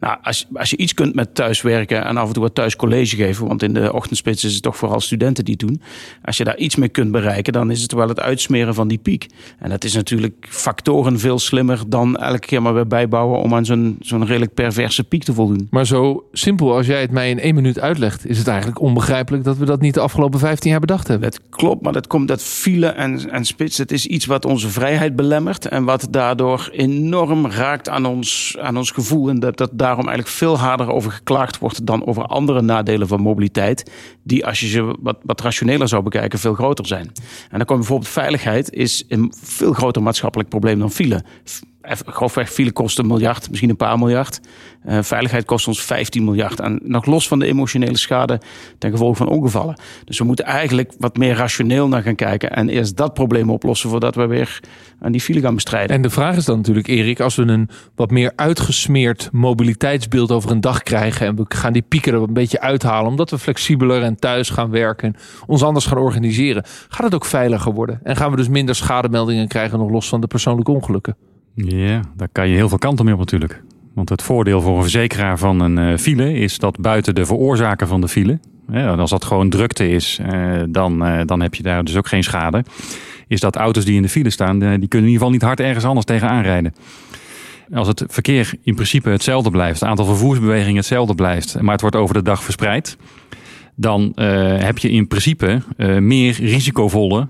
Nou, 0.00 0.16
als, 0.22 0.46
als 0.54 0.70
je 0.70 0.76
iets 0.76 0.94
kunt 0.94 1.14
met 1.14 1.34
thuiswerken 1.34 2.04
en 2.04 2.16
af 2.16 2.26
en 2.26 2.32
toe 2.32 2.42
wat 2.42 2.54
thuis 2.54 2.76
college 2.76 3.16
geven. 3.16 3.46
Want 3.46 3.62
in 3.62 3.74
de 3.74 3.92
ochtendspits 3.92 4.44
is 4.44 4.54
het 4.54 4.62
toch 4.62 4.76
vooral 4.76 5.00
studenten 5.00 5.44
die 5.44 5.56
het 5.58 5.68
doen. 5.68 5.82
Als 6.24 6.36
je 6.36 6.44
daar 6.44 6.56
iets 6.56 6.76
mee 6.76 6.88
kunt 6.88 7.10
bereiken, 7.10 7.52
dan 7.52 7.70
is 7.70 7.82
het 7.82 7.92
wel 7.92 8.08
het 8.08 8.20
uitsmeren 8.20 8.74
van 8.74 8.88
die 8.88 8.98
piek. 8.98 9.26
En 9.58 9.70
dat 9.70 9.84
is 9.84 9.94
natuurlijk 9.94 10.46
factoren 10.48 11.18
veel 11.18 11.38
slimmer 11.38 11.82
dan 11.88 12.16
elke 12.16 12.43
keer 12.46 12.62
maar 12.62 12.74
weer 12.74 12.86
bijbouwen 12.86 13.38
om 13.38 13.54
aan 13.54 13.64
zo'n 13.64 13.96
zo'n 14.00 14.26
redelijk 14.26 14.54
perverse 14.54 15.04
piek 15.04 15.22
te 15.22 15.34
voldoen. 15.34 15.66
Maar 15.70 15.86
zo 15.86 16.24
simpel 16.32 16.76
als 16.76 16.86
jij 16.86 17.00
het 17.00 17.10
mij 17.10 17.30
in 17.30 17.38
één 17.38 17.54
minuut 17.54 17.80
uitlegt, 17.80 18.26
is 18.26 18.38
het 18.38 18.46
eigenlijk 18.46 18.80
onbegrijpelijk 18.80 19.44
dat 19.44 19.56
we 19.56 19.64
dat 19.64 19.80
niet 19.80 19.94
de 19.94 20.00
afgelopen 20.00 20.38
15 20.38 20.70
jaar 20.70 20.80
bedacht 20.80 21.08
hebben. 21.08 21.30
Dat 21.30 21.40
klopt, 21.50 21.82
maar 21.82 21.92
dat 21.92 22.06
komt 22.06 22.28
dat 22.28 22.42
file 22.42 22.86
en, 22.86 23.30
en 23.30 23.44
spits. 23.44 23.78
Het 23.78 23.92
is 23.92 24.06
iets 24.06 24.26
wat 24.26 24.44
onze 24.44 24.68
vrijheid 24.68 25.16
belemmert 25.16 25.66
en 25.66 25.84
wat 25.84 26.06
daardoor 26.10 26.68
enorm 26.72 27.46
raakt 27.46 27.88
aan 27.88 28.06
ons, 28.06 28.56
aan 28.60 28.76
ons 28.76 28.90
gevoel. 28.90 29.28
En 29.28 29.40
dat, 29.40 29.56
dat 29.56 29.70
daarom 29.72 30.06
eigenlijk 30.06 30.36
veel 30.36 30.58
harder 30.58 30.92
over 30.92 31.12
geklaagd 31.12 31.58
wordt 31.58 31.86
dan 31.86 32.06
over 32.06 32.24
andere 32.24 32.62
nadelen 32.62 33.08
van 33.08 33.20
mobiliteit. 33.20 33.90
Die 34.22 34.46
als 34.46 34.60
je 34.60 34.66
ze 34.66 34.96
wat, 35.00 35.16
wat 35.22 35.40
rationeler 35.40 35.88
zou 35.88 36.02
bekijken, 36.02 36.38
veel 36.38 36.54
groter 36.54 36.86
zijn. 36.86 37.12
En 37.50 37.56
dan 37.58 37.64
komt 37.66 37.78
bijvoorbeeld 37.78 38.10
veiligheid 38.10 38.72
is 38.72 39.04
een 39.08 39.32
veel 39.42 39.72
groter 39.72 40.02
maatschappelijk 40.02 40.48
probleem 40.48 40.78
dan 40.78 40.90
file 40.90 41.22
grofweg 42.06 42.52
file 42.52 42.72
kost 42.72 42.98
een 42.98 43.06
miljard, 43.06 43.48
misschien 43.48 43.70
een 43.70 43.76
paar 43.76 43.98
miljard. 43.98 44.40
Uh, 44.88 44.98
veiligheid 45.02 45.44
kost 45.44 45.66
ons 45.66 45.82
15 45.82 46.24
miljard. 46.24 46.60
En 46.60 46.80
nog 46.82 47.06
los 47.06 47.28
van 47.28 47.38
de 47.38 47.46
emotionele 47.46 47.98
schade 47.98 48.40
ten 48.78 48.90
gevolge 48.90 49.16
van 49.16 49.28
ongevallen. 49.28 49.76
Dus 50.04 50.18
we 50.18 50.24
moeten 50.24 50.44
eigenlijk 50.44 50.92
wat 50.98 51.16
meer 51.16 51.34
rationeel 51.34 51.88
naar 51.88 52.02
gaan 52.02 52.14
kijken. 52.14 52.50
En 52.50 52.68
eerst 52.68 52.96
dat 52.96 53.14
probleem 53.14 53.50
oplossen 53.50 53.90
voordat 53.90 54.14
we 54.14 54.26
weer 54.26 54.60
aan 55.00 55.12
die 55.12 55.20
file 55.20 55.40
gaan 55.40 55.54
bestrijden. 55.54 55.96
En 55.96 56.02
de 56.02 56.10
vraag 56.10 56.36
is 56.36 56.44
dan 56.44 56.56
natuurlijk, 56.56 56.86
Erik, 56.86 57.20
als 57.20 57.34
we 57.34 57.42
een 57.42 57.68
wat 57.94 58.10
meer 58.10 58.32
uitgesmeerd 58.36 59.28
mobiliteitsbeeld 59.32 60.32
over 60.32 60.50
een 60.50 60.60
dag 60.60 60.82
krijgen. 60.82 61.26
En 61.26 61.36
we 61.36 61.44
gaan 61.48 61.72
die 61.72 61.82
pieken 61.82 62.12
er 62.12 62.22
een 62.22 62.32
beetje 62.32 62.60
uithalen. 62.60 63.10
Omdat 63.10 63.30
we 63.30 63.38
flexibeler 63.38 64.02
en 64.02 64.16
thuis 64.16 64.50
gaan 64.50 64.70
werken. 64.70 65.14
Ons 65.46 65.62
anders 65.62 65.86
gaan 65.86 65.98
organiseren. 65.98 66.64
Gaat 66.88 67.04
het 67.04 67.14
ook 67.14 67.24
veiliger 67.24 67.72
worden? 67.72 68.00
En 68.02 68.16
gaan 68.16 68.30
we 68.30 68.36
dus 68.36 68.48
minder 68.48 68.74
schademeldingen 68.74 69.48
krijgen, 69.48 69.78
nog 69.78 69.90
los 69.90 70.08
van 70.08 70.20
de 70.20 70.26
persoonlijke 70.26 70.70
ongelukken? 70.70 71.16
Ja, 71.54 72.00
daar 72.16 72.28
kan 72.32 72.48
je 72.48 72.54
heel 72.54 72.68
veel 72.68 72.78
kanten 72.78 73.04
mee 73.04 73.14
op 73.14 73.20
natuurlijk. 73.20 73.62
Want 73.94 74.08
het 74.08 74.22
voordeel 74.22 74.60
voor 74.60 74.76
een 74.76 74.82
verzekeraar 74.82 75.38
van 75.38 75.60
een 75.60 75.78
uh, 75.78 75.98
file 75.98 76.32
is 76.32 76.58
dat 76.58 76.80
buiten 76.80 77.14
de 77.14 77.26
veroorzaker 77.26 77.86
van 77.86 78.00
de 78.00 78.08
file, 78.08 78.38
als 78.96 79.10
dat 79.10 79.24
gewoon 79.24 79.50
drukte 79.50 79.88
is, 79.88 80.18
uh, 80.32 80.62
dan, 80.68 81.06
uh, 81.06 81.20
dan 81.24 81.40
heb 81.40 81.54
je 81.54 81.62
daar 81.62 81.84
dus 81.84 81.96
ook 81.96 82.08
geen 82.08 82.24
schade. 82.24 82.64
Is 83.28 83.40
dat 83.40 83.56
auto's 83.56 83.84
die 83.84 83.96
in 83.96 84.02
de 84.02 84.08
file 84.08 84.30
staan, 84.30 84.58
die 84.58 84.68
kunnen 84.68 84.88
in 84.90 84.96
ieder 84.96 85.12
geval 85.12 85.30
niet 85.30 85.42
hard 85.42 85.60
ergens 85.60 85.84
anders 85.84 86.06
tegen 86.06 86.28
aanrijden. 86.28 86.74
Als 87.74 87.88
het 87.88 88.04
verkeer 88.08 88.54
in 88.62 88.74
principe 88.74 89.10
hetzelfde 89.10 89.50
blijft, 89.50 89.80
het 89.80 89.88
aantal 89.88 90.04
vervoersbewegingen 90.04 90.76
hetzelfde 90.76 91.14
blijft, 91.14 91.60
maar 91.60 91.72
het 91.72 91.80
wordt 91.80 91.96
over 91.96 92.14
de 92.14 92.22
dag 92.22 92.42
verspreid, 92.42 92.96
dan 93.76 94.12
heb 94.58 94.78
je 94.78 94.90
in 94.90 95.06
principe 95.06 95.62
meer 96.00 96.32
risicovolle 96.32 97.28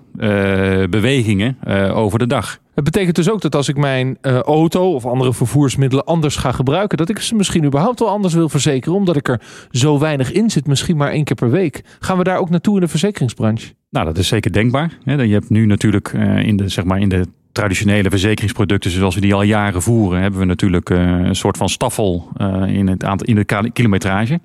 bewegingen 0.90 1.56
over 1.94 2.18
de 2.18 2.26
dag. 2.26 2.58
Het 2.74 2.84
betekent 2.84 3.16
dus 3.16 3.30
ook 3.30 3.40
dat 3.40 3.54
als 3.54 3.68
ik 3.68 3.76
mijn 3.76 4.18
uh, 4.22 4.38
auto 4.38 4.94
of 4.94 5.06
andere 5.06 5.32
vervoersmiddelen 5.32 6.04
anders 6.04 6.36
ga 6.36 6.52
gebruiken, 6.52 6.98
dat 6.98 7.08
ik 7.08 7.18
ze 7.18 7.34
misschien 7.34 7.64
überhaupt 7.64 7.98
wel 7.98 8.08
anders 8.08 8.34
wil 8.34 8.48
verzekeren, 8.48 8.94
omdat 8.94 9.16
ik 9.16 9.28
er 9.28 9.40
zo 9.70 9.98
weinig 9.98 10.32
in 10.32 10.50
zit, 10.50 10.66
misschien 10.66 10.96
maar 10.96 11.10
één 11.10 11.24
keer 11.24 11.36
per 11.36 11.50
week. 11.50 11.84
Gaan 12.00 12.18
we 12.18 12.24
daar 12.24 12.38
ook 12.38 12.50
naartoe 12.50 12.74
in 12.74 12.80
de 12.80 12.88
verzekeringsbranche? 12.88 13.72
Nou, 13.90 14.06
dat 14.06 14.18
is 14.18 14.28
zeker 14.28 14.52
denkbaar. 14.52 14.98
Je 15.04 15.12
hebt 15.12 15.50
nu 15.50 15.66
natuurlijk 15.66 16.12
uh, 16.12 16.46
in 16.46 16.56
de, 16.56 16.68
zeg 16.68 16.84
maar 16.84 17.00
in 17.00 17.08
de 17.08 17.26
traditionele 17.52 18.10
verzekeringsproducten 18.10 18.90
zoals 18.90 19.14
we 19.14 19.20
die 19.20 19.34
al 19.34 19.42
jaren 19.42 19.82
voeren, 19.82 20.20
hebben 20.20 20.40
we 20.40 20.46
natuurlijk 20.46 20.90
uh, 20.90 20.98
een 20.98 21.36
soort 21.36 21.56
van 21.56 21.68
staffel 21.68 22.28
in, 22.66 22.86
het 22.86 23.04
aantal, 23.04 23.26
in 23.26 23.34
de 23.34 23.70
kilometrage. 23.72 24.40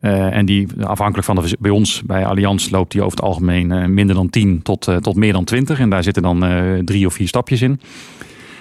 Uh, 0.00 0.36
en 0.36 0.46
die 0.46 0.66
afhankelijk 0.82 1.26
van 1.26 1.36
de, 1.36 1.56
bij 1.60 1.70
ons, 1.70 2.02
bij 2.02 2.26
Allianz, 2.26 2.70
loopt 2.70 2.92
die 2.92 3.02
over 3.02 3.18
het 3.18 3.26
algemeen 3.26 3.70
uh, 3.70 3.84
minder 3.84 4.14
dan 4.14 4.30
10 4.30 4.62
tot, 4.62 4.88
uh, 4.88 4.96
tot 4.96 5.16
meer 5.16 5.32
dan 5.32 5.44
20. 5.44 5.80
En 5.80 5.90
daar 5.90 6.02
zitten 6.02 6.22
dan 6.22 6.44
drie 6.84 7.06
of 7.06 7.14
vier 7.14 7.28
stapjes 7.28 7.62
in. 7.62 7.80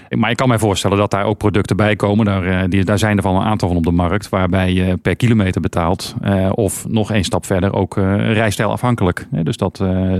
Maar 0.09 0.29
ik 0.29 0.37
kan 0.37 0.47
mij 0.47 0.59
voorstellen 0.59 0.97
dat 0.97 1.11
daar 1.11 1.25
ook 1.25 1.37
producten 1.37 1.75
bij 1.75 1.95
komen. 1.95 2.25
Daar, 2.25 2.69
die, 2.69 2.83
daar 2.83 2.99
zijn 2.99 3.17
er 3.17 3.23
van 3.23 3.35
een 3.35 3.43
aantal 3.43 3.67
van 3.67 3.77
op 3.77 3.83
de 3.83 3.91
markt. 3.91 4.29
Waarbij 4.29 4.73
je 4.73 4.97
per 4.97 5.15
kilometer 5.15 5.61
betaalt. 5.61 6.15
of 6.51 6.87
nog 6.87 7.11
één 7.11 7.23
stap 7.23 7.45
verder 7.45 7.73
ook 7.73 7.95
rijstijl 8.17 8.71
afhankelijk. 8.71 9.27
dus 9.43 9.57
dat 9.57 9.75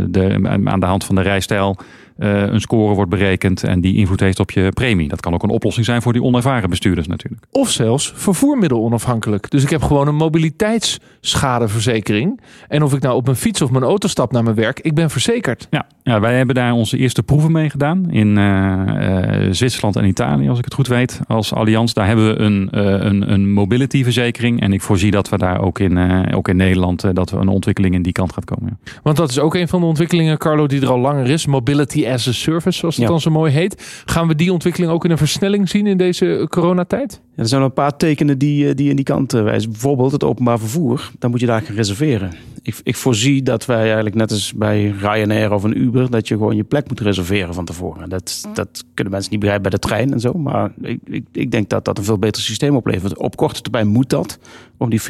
de, 0.07 0.59
aan 0.63 0.79
de 0.79 0.85
hand 0.85 1.03
van 1.03 1.15
de 1.15 1.21
rijstijl 1.21 1.77
een 2.17 2.61
score 2.61 2.93
wordt 2.93 3.09
berekend 3.09 3.63
en 3.63 3.81
die 3.81 3.95
invloed 3.95 4.19
heeft 4.19 4.39
op 4.39 4.51
je 4.51 4.71
premie. 4.71 5.07
Dat 5.07 5.19
kan 5.19 5.33
ook 5.33 5.43
een 5.43 5.49
oplossing 5.49 5.85
zijn 5.85 6.01
voor 6.01 6.13
die 6.13 6.23
onervaren 6.23 6.69
bestuurders 6.69 7.07
natuurlijk. 7.07 7.43
Of 7.51 7.69
zelfs 7.69 8.13
vervoermiddel 8.15 8.83
onafhankelijk. 8.83 9.49
Dus 9.49 9.63
ik 9.63 9.69
heb 9.69 9.83
gewoon 9.83 10.07
een 10.07 10.15
mobiliteitsschadeverzekering. 10.15 12.41
En 12.67 12.83
of 12.83 12.93
ik 12.93 13.01
nou 13.01 13.15
op 13.15 13.25
mijn 13.25 13.37
fiets 13.37 13.61
of 13.61 13.71
mijn 13.71 13.83
auto 13.83 14.07
stap 14.07 14.31
naar 14.31 14.43
mijn 14.43 14.55
werk, 14.55 14.79
ik 14.79 14.95
ben 14.95 15.09
verzekerd. 15.09 15.67
Ja, 15.69 15.87
ja 16.03 16.19
wij 16.19 16.37
hebben 16.37 16.55
daar 16.55 16.73
onze 16.73 16.97
eerste 16.97 17.23
proeven 17.23 17.51
mee 17.51 17.69
gedaan 17.69 18.11
in 18.11 18.37
uh, 18.37 18.81
uh, 18.85 19.47
Zwitserland 19.51 19.95
en 19.95 20.05
Italië, 20.05 20.49
als 20.49 20.57
ik 20.57 20.65
het 20.65 20.73
goed 20.73 20.87
weet, 20.87 21.19
als 21.27 21.53
Allianz. 21.53 21.93
Daar 21.93 22.07
hebben 22.07 22.27
we 22.27 22.39
een, 22.39 22.69
een, 23.05 23.31
een 23.31 23.53
mobility 23.53 24.03
verzekering. 24.03 24.61
En 24.61 24.73
ik 24.73 24.81
voorzie 24.81 25.11
dat 25.11 25.29
we 25.29 25.37
daar 25.37 25.61
ook 25.61 25.79
in, 25.79 25.97
ook 26.33 26.47
in 26.47 26.55
Nederland, 26.55 27.15
dat 27.15 27.29
we 27.29 27.37
een 27.37 27.47
ontwikkeling 27.47 27.93
in 27.93 28.01
die 28.01 28.11
kant 28.11 28.33
gaat 28.33 28.45
komen. 28.45 28.79
Ja. 28.83 28.91
Want 29.03 29.17
dat 29.17 29.29
is 29.29 29.39
ook 29.39 29.55
een 29.55 29.67
van 29.67 29.79
de 29.79 29.85
ontwikkelingen, 29.85 30.37
Carlo, 30.37 30.67
die 30.67 30.81
er 30.81 30.89
al 30.89 30.99
langer 30.99 31.29
is. 31.29 31.45
Mobility 31.45 32.05
as 32.11 32.27
a 32.27 32.31
service, 32.31 32.77
zoals 32.77 32.95
het 32.95 33.03
ja. 33.03 33.09
dan 33.11 33.21
zo 33.21 33.31
mooi 33.31 33.51
heet. 33.51 34.03
Gaan 34.05 34.27
we 34.27 34.35
die 34.35 34.51
ontwikkeling 34.51 34.91
ook 34.91 35.05
in 35.05 35.11
een 35.11 35.17
versnelling 35.17 35.69
zien 35.69 35.87
in 35.87 35.97
deze 35.97 36.47
coronatijd? 36.49 37.21
Ja, 37.35 37.43
er 37.43 37.47
zijn 37.47 37.61
een 37.61 37.73
paar 37.73 37.97
tekenen 37.97 38.37
die, 38.37 38.73
die 38.73 38.89
in 38.89 38.95
die 38.95 39.05
kant 39.05 39.31
wijzen. 39.31 39.71
Bijvoorbeeld 39.71 40.11
het 40.11 40.23
openbaar 40.23 40.59
vervoer. 40.59 41.11
Dan 41.19 41.29
moet 41.31 41.39
je 41.39 41.45
daar 41.45 41.61
gaan 41.61 41.75
reserveren. 41.75 42.31
Ik, 42.67 42.79
ik 42.83 42.95
voorzie 42.95 43.43
dat 43.43 43.65
wij 43.65 43.83
eigenlijk 43.83 44.15
net 44.15 44.31
als 44.31 44.53
bij 44.53 44.95
Ryanair 44.99 45.51
of 45.51 45.63
een 45.63 45.77
Uber... 45.77 46.09
dat 46.09 46.27
je 46.27 46.33
gewoon 46.33 46.55
je 46.55 46.63
plek 46.63 46.87
moet 46.87 46.99
reserveren 46.99 47.53
van 47.53 47.65
tevoren. 47.65 48.09
Dat, 48.09 48.49
dat 48.53 48.83
kunnen 48.93 49.13
mensen 49.13 49.31
niet 49.31 49.39
begrijpen 49.39 49.69
bij 49.69 49.79
de 49.79 49.87
trein 49.87 50.13
en 50.13 50.19
zo. 50.19 50.33
Maar 50.33 50.71
ik, 50.81 50.99
ik, 51.05 51.25
ik 51.31 51.51
denk 51.51 51.69
dat 51.69 51.85
dat 51.85 51.97
een 51.97 52.03
veel 52.03 52.17
beter 52.17 52.41
systeem 52.41 52.75
oplevert. 52.75 53.17
Op 53.17 53.35
korte 53.35 53.61
termijn 53.61 53.87
moet 53.87 54.09
dat. 54.09 54.39
Om 54.77 54.89
die 54.89 55.01
40% 55.01 55.05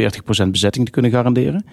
bezetting 0.52 0.86
te 0.86 0.91
kunnen 0.91 1.12
garanderen. 1.12 1.65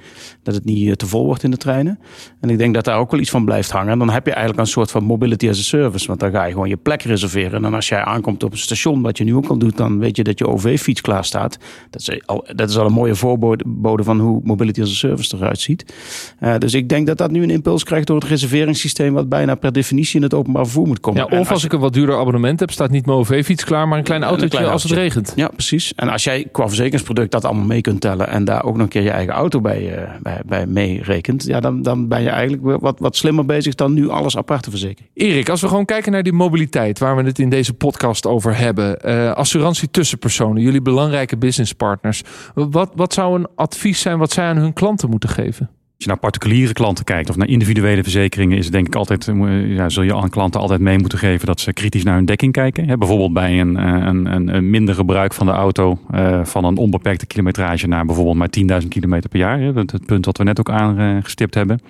Dat 0.43 0.55
het 0.55 0.65
niet 0.65 0.99
te 0.99 1.07
vol 1.07 1.25
wordt 1.25 1.43
in 1.43 1.51
de 1.51 1.57
treinen. 1.57 1.99
En 2.41 2.51
ik 2.51 2.59
denk 2.59 2.75
dat 2.75 2.85
daar 2.85 2.99
ook 2.99 3.11
wel 3.11 3.21
iets 3.21 3.31
van 3.31 3.45
blijft 3.45 3.71
hangen. 3.71 3.93
En 3.93 3.99
dan 3.99 4.11
heb 4.11 4.27
je 4.27 4.33
eigenlijk 4.33 4.61
een 4.61 4.73
soort 4.73 4.91
van 4.91 5.05
mobility 5.05 5.49
as 5.49 5.59
a 5.59 5.63
service. 5.63 6.07
Want 6.07 6.21
dan 6.21 6.31
ga 6.31 6.45
je 6.45 6.53
gewoon 6.53 6.69
je 6.69 6.77
plek 6.77 7.03
reserveren. 7.03 7.65
En 7.65 7.75
als 7.75 7.89
jij 7.89 8.05
aankomt 8.05 8.43
op 8.43 8.53
een 8.53 8.59
station, 8.59 9.03
wat 9.03 9.19
je 9.19 9.25
nu 9.25 9.35
ook 9.35 9.47
al 9.47 9.59
doet... 9.59 9.77
dan 9.77 9.99
weet 9.99 10.17
je 10.17 10.25
dat 10.25 10.39
je 10.39 10.47
OV-fiets 10.47 11.01
klaar 11.01 11.25
staat. 11.25 11.59
Dat 11.91 12.01
is, 12.01 12.27
al, 12.27 12.47
dat 12.55 12.71
is 12.71 12.77
al 12.77 12.87
een 12.87 12.93
mooie 12.93 13.15
voorbode 13.15 14.05
van 14.05 14.21
hoe 14.21 14.41
mobility 14.45 14.81
as 14.81 14.91
a 14.91 14.95
service 14.95 15.37
eruit 15.37 15.61
ziet. 15.61 15.74
Ziet. 15.81 15.95
Uh, 16.41 16.55
dus 16.59 16.75
ik 16.75 16.89
denk 16.89 17.07
dat 17.07 17.19
dat 17.19 17.31
nu 17.31 17.43
een 17.43 17.51
impuls 17.51 17.85
krijgt 17.85 18.07
door 18.07 18.17
het 18.17 18.29
reserveringssysteem, 18.29 19.13
wat 19.13 19.29
bijna 19.29 19.55
per 19.55 19.73
definitie 19.73 20.17
in 20.17 20.23
het 20.23 20.35
openbaar 20.35 20.65
vervoer 20.65 20.87
moet 20.87 21.01
komen. 21.01 21.27
Ja, 21.31 21.39
of 21.39 21.51
als, 21.51 21.65
ik 21.65 21.73
een 21.73 21.81
wat 21.81 21.93
duurder 21.93 22.19
abonnement 22.19 22.61
heb, 22.61 22.71
staat 22.71 22.91
niet 22.91 23.07
mijn 23.07 23.19
OV-fiets 23.19 23.65
klaar, 23.65 23.89
maar 23.89 23.99
een 23.99 24.05
klein 24.05 24.23
autootje 24.23 24.67
als 24.67 24.83
het 24.83 24.93
regent. 24.93 25.33
Ja, 25.37 25.49
precies. 25.49 25.95
En 25.95 26.09
als 26.09 26.25
jij 26.25 26.49
qua 26.53 26.67
verzekeringsproduct 26.67 27.31
dat 27.31 27.45
allemaal 27.45 27.65
mee 27.65 27.81
kunt 27.81 28.01
tellen 28.01 28.29
en 28.29 28.45
daar 28.45 28.65
ook 28.65 28.75
nog 28.75 28.83
een 28.83 28.89
keer 28.89 29.03
je 29.03 29.11
eigen 29.11 29.33
auto 29.33 29.61
bij, 29.61 29.99
uh, 29.99 30.11
bij, 30.23 30.41
bij 30.47 30.67
meerekent, 30.67 31.45
ja, 31.45 31.61
dan, 31.61 31.83
dan 31.83 32.09
ben 32.09 32.23
je 32.23 32.29
eigenlijk 32.29 32.81
wat, 32.81 32.99
wat 32.99 33.17
slimmer 33.17 33.45
bezig 33.45 33.75
dan 33.75 33.93
nu 33.93 34.09
alles 34.09 34.37
apart 34.37 34.63
te 34.63 34.71
verzekeren. 34.71 35.11
Erik, 35.15 35.49
als 35.49 35.61
we 35.61 35.69
gewoon 35.69 35.85
kijken 35.85 36.13
naar 36.13 36.23
die 36.23 36.33
mobiliteit, 36.33 36.99
waar 36.99 37.17
we 37.17 37.23
het 37.23 37.39
in 37.39 37.51
deze 37.51 37.75
podcast 37.75 38.27
over 38.27 38.59
hebben, 38.59 38.99
uh, 39.05 39.33
assurantie 39.33 39.91
tussenpersonen, 39.91 40.63
jullie 40.63 40.83
belangrijke 40.83 41.37
businesspartners, 41.37 42.23
wat, 42.55 42.93
wat 42.95 43.13
zou 43.13 43.39
een 43.39 43.47
advies 43.55 44.01
zijn 44.01 44.19
wat 44.19 44.33
zij 44.33 44.45
aan 44.45 44.57
hun 44.57 44.73
klanten 44.73 45.11
moeten 45.11 45.29
geven? 45.29 45.64
Als 45.95 46.05
je 46.05 46.09
naar 46.09 46.19
particuliere 46.19 46.73
klanten 46.73 47.05
kijkt 47.05 47.31
of 47.31 47.37
naar 47.37 47.49
individuele 47.49 48.03
verzekeringen, 48.03 48.59
is 48.59 48.71
denk 48.71 48.87
ik 48.87 48.95
altijd, 48.95 49.29
eh, 49.29 49.75
ja, 49.75 49.89
zul 49.89 50.03
je 50.03 50.15
aan 50.15 50.31
klanten 50.31 50.61
altijd 50.61 50.81
mee 50.81 50.99
moeten 50.99 51.19
geven 51.19 51.47
dat 51.47 51.61
ze 51.61 51.73
kritisch 51.73 52.03
naar 52.03 52.15
hun 52.15 52.25
dekking 52.25 52.53
kijken. 52.53 52.99
bijvoorbeeld 52.99 53.33
bij 53.33 53.61
een, 53.61 53.77
een, 53.77 54.27
een, 54.27 54.55
een, 54.55 54.71
minder 54.71 54.95
gebruik 54.95 55.35
van 55.35 55.47
de 55.47 55.53
auto, 55.53 55.99
van 56.43 56.65
een 56.65 56.77
onbeperkte 56.77 57.27
kilometrage 57.27 57.87
naar 57.87 58.07
bijvoorbeeld 58.07 58.37
maar 58.37 58.81
10.000 58.83 58.89
kilometer 58.89 59.31
per 59.31 59.39
jaar. 59.39 59.61
Het 59.61 60.07
punt 60.07 60.25
wat 60.25 60.39
we 60.39 60.45
net 60.45 60.61
ook 60.61 60.71
aangestipt 60.71 61.55
hebben. 61.55 61.81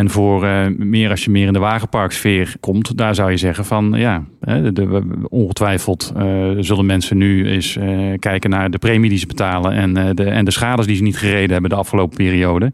En 0.00 0.10
voor 0.10 0.44
uh, 0.44 0.66
meer 0.76 1.10
als 1.10 1.24
je 1.24 1.30
meer 1.30 1.46
in 1.46 1.52
de 1.52 1.58
wagenparksfeer 1.58 2.54
komt, 2.60 2.96
daar 2.96 3.14
zou 3.14 3.30
je 3.30 3.36
zeggen 3.36 3.64
van 3.64 3.92
ja, 3.96 4.24
de, 4.72 5.02
ongetwijfeld 5.28 6.12
uh, 6.16 6.50
zullen 6.58 6.86
mensen 6.86 7.16
nu 7.16 7.48
eens 7.48 7.76
uh, 7.76 8.18
kijken 8.18 8.50
naar 8.50 8.70
de 8.70 8.78
premie 8.78 9.10
die 9.10 9.18
ze 9.18 9.26
betalen 9.26 9.72
en, 9.72 10.14
de, 10.16 10.24
en 10.24 10.44
de 10.44 10.50
schades 10.50 10.86
die 10.86 10.96
ze 10.96 11.02
niet 11.02 11.16
gereden 11.16 11.50
hebben 11.50 11.70
de 11.70 11.76
afgelopen 11.76 12.16
periode. 12.16 12.72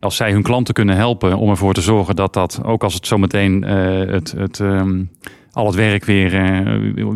Als 0.00 0.16
zij 0.16 0.32
hun 0.32 0.42
klanten 0.42 0.74
kunnen 0.74 0.96
helpen 0.96 1.36
om 1.36 1.50
ervoor 1.50 1.74
te 1.74 1.80
zorgen 1.80 2.16
dat 2.16 2.32
dat, 2.32 2.60
ook 2.64 2.82
als 2.82 2.94
het 2.94 3.06
zometeen 3.06 3.62
het, 3.62 4.34
het, 4.36 4.58
um, 4.58 5.10
al 5.52 5.66
het 5.66 5.74
werk 5.74 6.04
weer, 6.04 6.30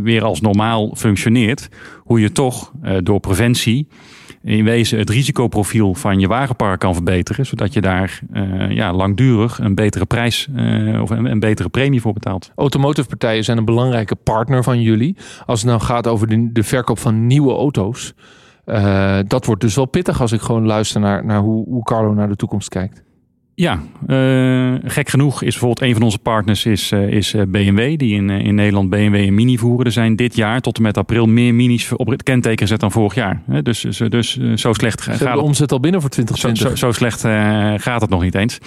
weer 0.03 0.25
als 0.25 0.40
normaal 0.40 0.94
functioneert, 0.97 1.68
hoe 1.99 2.21
je 2.21 2.33
toch 2.33 2.73
door 3.03 3.21
preventie 3.21 3.88
in 4.42 4.64
wezen 4.64 4.98
het 4.98 5.11
risicoprofiel 5.11 5.94
van 5.94 6.20
je 6.20 6.29
wagenpark 6.29 6.81
kan 6.81 6.94
verbeteren. 6.94 7.46
Zodat 7.46 7.72
je 7.72 7.81
daar 7.81 8.20
uh, 8.33 8.70
ja, 8.70 8.92
langdurig 8.92 9.59
een 9.59 9.74
betere 9.74 10.07
prijs 10.07 10.48
uh, 10.57 11.03
of 11.03 11.11
een, 11.11 11.40
betere 11.40 11.68
premie 11.68 12.01
voor 12.01 12.12
betaalt. 12.12 12.53
Automotive 12.55 13.09
partijen 13.09 13.44
zijn 13.44 13.59
een 13.59 13.64
belangrijke 13.64 14.14
partner 14.14 14.62
van 14.62 14.81
jullie. 14.81 15.16
Als 15.46 15.61
het 15.61 15.68
nou 15.68 15.83
gaat 15.83 16.07
over 16.07 16.29
de, 16.29 16.53
de 16.53 16.62
verkoop 16.62 16.98
van 16.98 17.27
nieuwe 17.27 17.53
auto's. 17.53 18.14
Uh, 18.66 19.18
dat 19.27 19.46
wordt 19.46 19.61
dus 19.61 19.74
wel 19.74 19.87
pittig 19.87 20.20
als 20.20 20.33
ik 20.33 20.40
gewoon 20.40 20.66
luister 20.66 21.01
naar, 21.01 21.24
naar 21.24 21.40
hoe, 21.40 21.64
hoe 21.68 21.83
Carlo 21.83 22.14
naar 22.14 22.29
de 22.29 22.37
toekomst 22.37 22.68
kijkt. 22.68 23.03
Ja, 23.59 23.83
uh, 24.07 24.75
gek 24.85 25.09
genoeg 25.09 25.42
is 25.42 25.51
bijvoorbeeld 25.51 25.83
een 25.83 25.94
van 25.94 26.03
onze 26.03 26.18
partners 26.18 26.66
is, 26.66 26.92
uh, 26.92 27.09
is 27.09 27.35
eh, 27.35 27.42
BMW, 27.49 27.99
die 27.99 28.14
in, 28.14 28.31
in 28.31 28.55
Nederland 28.55 28.90
BMW 28.90 29.14
en 29.14 29.35
Mini 29.35 29.59
voeren. 29.59 29.87
Er 29.87 29.92
zijn 29.92 30.16
dit 30.16 30.37
jaar 30.37 30.61
tot 30.61 30.77
en 30.77 30.83
met 30.83 30.97
april 30.97 31.27
meer 31.27 31.55
Minis 31.55 31.92
op 31.92 32.07
het 32.07 32.23
kenteken 32.23 32.59
gezet 32.59 32.81
dan 32.81 32.92
vorig 32.92 33.14
jaar. 33.14 33.42
Dus, 33.62 33.81
dus, 33.81 33.99
dus 33.99 34.38
zo 34.55 34.73
slecht 34.73 35.03
gaat 35.03 35.18
het. 35.18 35.33
de 35.33 35.40
omzet 35.40 35.73
al 35.73 35.81
binnen 35.81 36.01
voor 36.01 36.11
2020. 36.11 36.79
Zo, 36.79 36.87
zo, 36.87 36.92
zo 36.92 36.99
slecht 36.99 37.21
gaat 37.83 38.01
het 38.01 38.11
nog 38.11 38.23
niet 38.23 38.35
eens. 38.35 38.59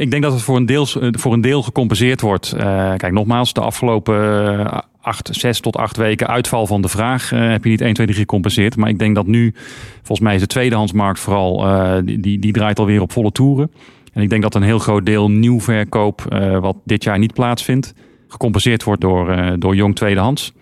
ik 0.00 0.10
denk 0.10 0.22
dat 0.22 0.32
het 0.32 0.42
voor 0.42 0.56
een 0.56 0.66
deel, 0.66 0.86
voor 1.10 1.32
een 1.32 1.40
deel 1.40 1.62
gecompenseerd 1.62 2.20
wordt. 2.20 2.54
kijk, 2.96 3.12
nogmaals, 3.12 3.52
de 3.52 3.60
afgelopen 3.60 4.84
acht, 5.00 5.28
zes 5.32 5.60
tot 5.60 5.76
acht 5.76 5.96
weken 5.96 6.26
uitval 6.26 6.66
van 6.66 6.82
de 6.82 6.88
vraag 6.88 7.30
heb 7.30 7.64
je 7.64 7.70
niet 7.70 7.80
1, 7.80 7.94
2, 7.94 8.06
3 8.06 8.18
gecompenseerd. 8.18 8.76
Maar 8.76 8.88
ik 8.88 8.98
denk 8.98 9.14
dat 9.14 9.26
nu, 9.26 9.54
volgens 9.96 10.20
mij 10.20 10.34
is 10.34 10.40
de 10.40 10.46
tweedehandsmarkt 10.46 11.20
vooral, 11.20 11.66
die, 12.04 12.20
die, 12.20 12.38
die 12.38 12.52
draait 12.52 12.78
alweer 12.78 13.00
op 13.00 13.12
volle 13.12 13.32
toeren. 13.32 13.70
En 14.12 14.22
ik 14.22 14.30
denk 14.30 14.42
dat 14.42 14.54
een 14.54 14.62
heel 14.62 14.78
groot 14.78 15.06
deel 15.06 15.30
nieuw 15.30 15.60
verkoop, 15.60 16.26
uh, 16.32 16.58
wat 16.58 16.76
dit 16.84 17.04
jaar 17.04 17.18
niet 17.18 17.32
plaatsvindt, 17.32 17.94
gecompenseerd 18.28 18.84
wordt 18.84 19.00
door, 19.00 19.30
uh, 19.30 19.52
door 19.58 19.74
jong 19.74 19.94
tweedehands. 19.94 20.52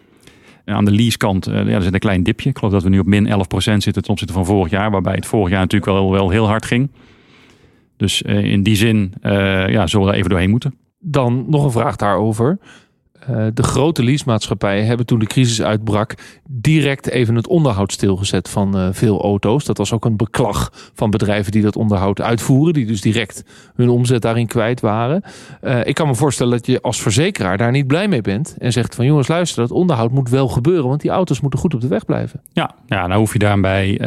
En 0.64 0.74
aan 0.74 0.84
de 0.84 0.90
leasekant, 0.90 1.48
uh, 1.48 1.54
ja, 1.54 1.74
er 1.74 1.82
zit 1.82 1.94
een 1.94 1.98
klein 1.98 2.22
dipje. 2.22 2.48
Ik 2.48 2.58
geloof 2.58 2.72
dat 2.72 2.82
we 2.82 2.88
nu 2.88 2.98
op 2.98 3.06
min 3.06 3.26
11% 3.26 3.32
zitten 3.58 4.02
ten 4.02 4.10
opzichte 4.10 4.32
van 4.32 4.44
vorig 4.44 4.70
jaar, 4.70 4.90
waarbij 4.90 5.14
het 5.14 5.26
vorig 5.26 5.50
jaar 5.50 5.60
natuurlijk 5.60 5.92
wel, 5.92 6.10
wel 6.10 6.30
heel 6.30 6.46
hard 6.46 6.64
ging. 6.64 6.90
Dus 7.96 8.22
in 8.22 8.62
die 8.62 8.76
zin 8.76 9.14
ja, 9.22 9.86
zullen 9.86 10.06
we 10.06 10.12
er 10.12 10.18
even 10.18 10.30
doorheen 10.30 10.50
moeten. 10.50 10.74
Dan 10.98 11.44
nog 11.48 11.64
een 11.64 11.70
vraag 11.70 11.96
daarover. 11.96 12.58
Uh, 13.30 13.46
de 13.54 13.62
grote 13.62 14.02
leasemaatschappijen 14.02 14.86
hebben 14.86 15.06
toen 15.06 15.18
de 15.18 15.26
crisis 15.26 15.62
uitbrak 15.62 16.14
direct 16.48 17.08
even 17.08 17.34
het 17.34 17.46
onderhoud 17.46 17.92
stilgezet 17.92 18.48
van 18.48 18.78
uh, 18.78 18.88
veel 18.92 19.22
auto's. 19.22 19.64
Dat 19.64 19.78
was 19.78 19.92
ook 19.92 20.04
een 20.04 20.16
beklag 20.16 20.90
van 20.94 21.10
bedrijven 21.10 21.52
die 21.52 21.62
dat 21.62 21.76
onderhoud 21.76 22.20
uitvoeren, 22.20 22.74
die 22.74 22.86
dus 22.86 23.00
direct 23.00 23.44
hun 23.74 23.88
omzet 23.88 24.22
daarin 24.22 24.46
kwijt 24.46 24.80
waren. 24.80 25.22
Uh, 25.62 25.86
ik 25.86 25.94
kan 25.94 26.06
me 26.06 26.14
voorstellen 26.14 26.52
dat 26.52 26.66
je 26.66 26.80
als 26.80 27.02
verzekeraar 27.02 27.56
daar 27.56 27.70
niet 27.70 27.86
blij 27.86 28.08
mee 28.08 28.20
bent 28.20 28.54
en 28.58 28.72
zegt 28.72 28.94
van 28.94 29.04
jongens 29.04 29.28
luister, 29.28 29.62
dat 29.62 29.70
onderhoud 29.70 30.10
moet 30.10 30.30
wel 30.30 30.48
gebeuren, 30.48 30.88
want 30.88 31.00
die 31.00 31.10
auto's 31.10 31.40
moeten 31.40 31.58
goed 31.58 31.74
op 31.74 31.80
de 31.80 31.88
weg 31.88 32.04
blijven. 32.04 32.40
Ja, 32.52 32.74
ja 32.86 33.06
nou 33.06 33.18
hoef 33.18 33.32
je 33.32 33.38
daarbij, 33.38 34.00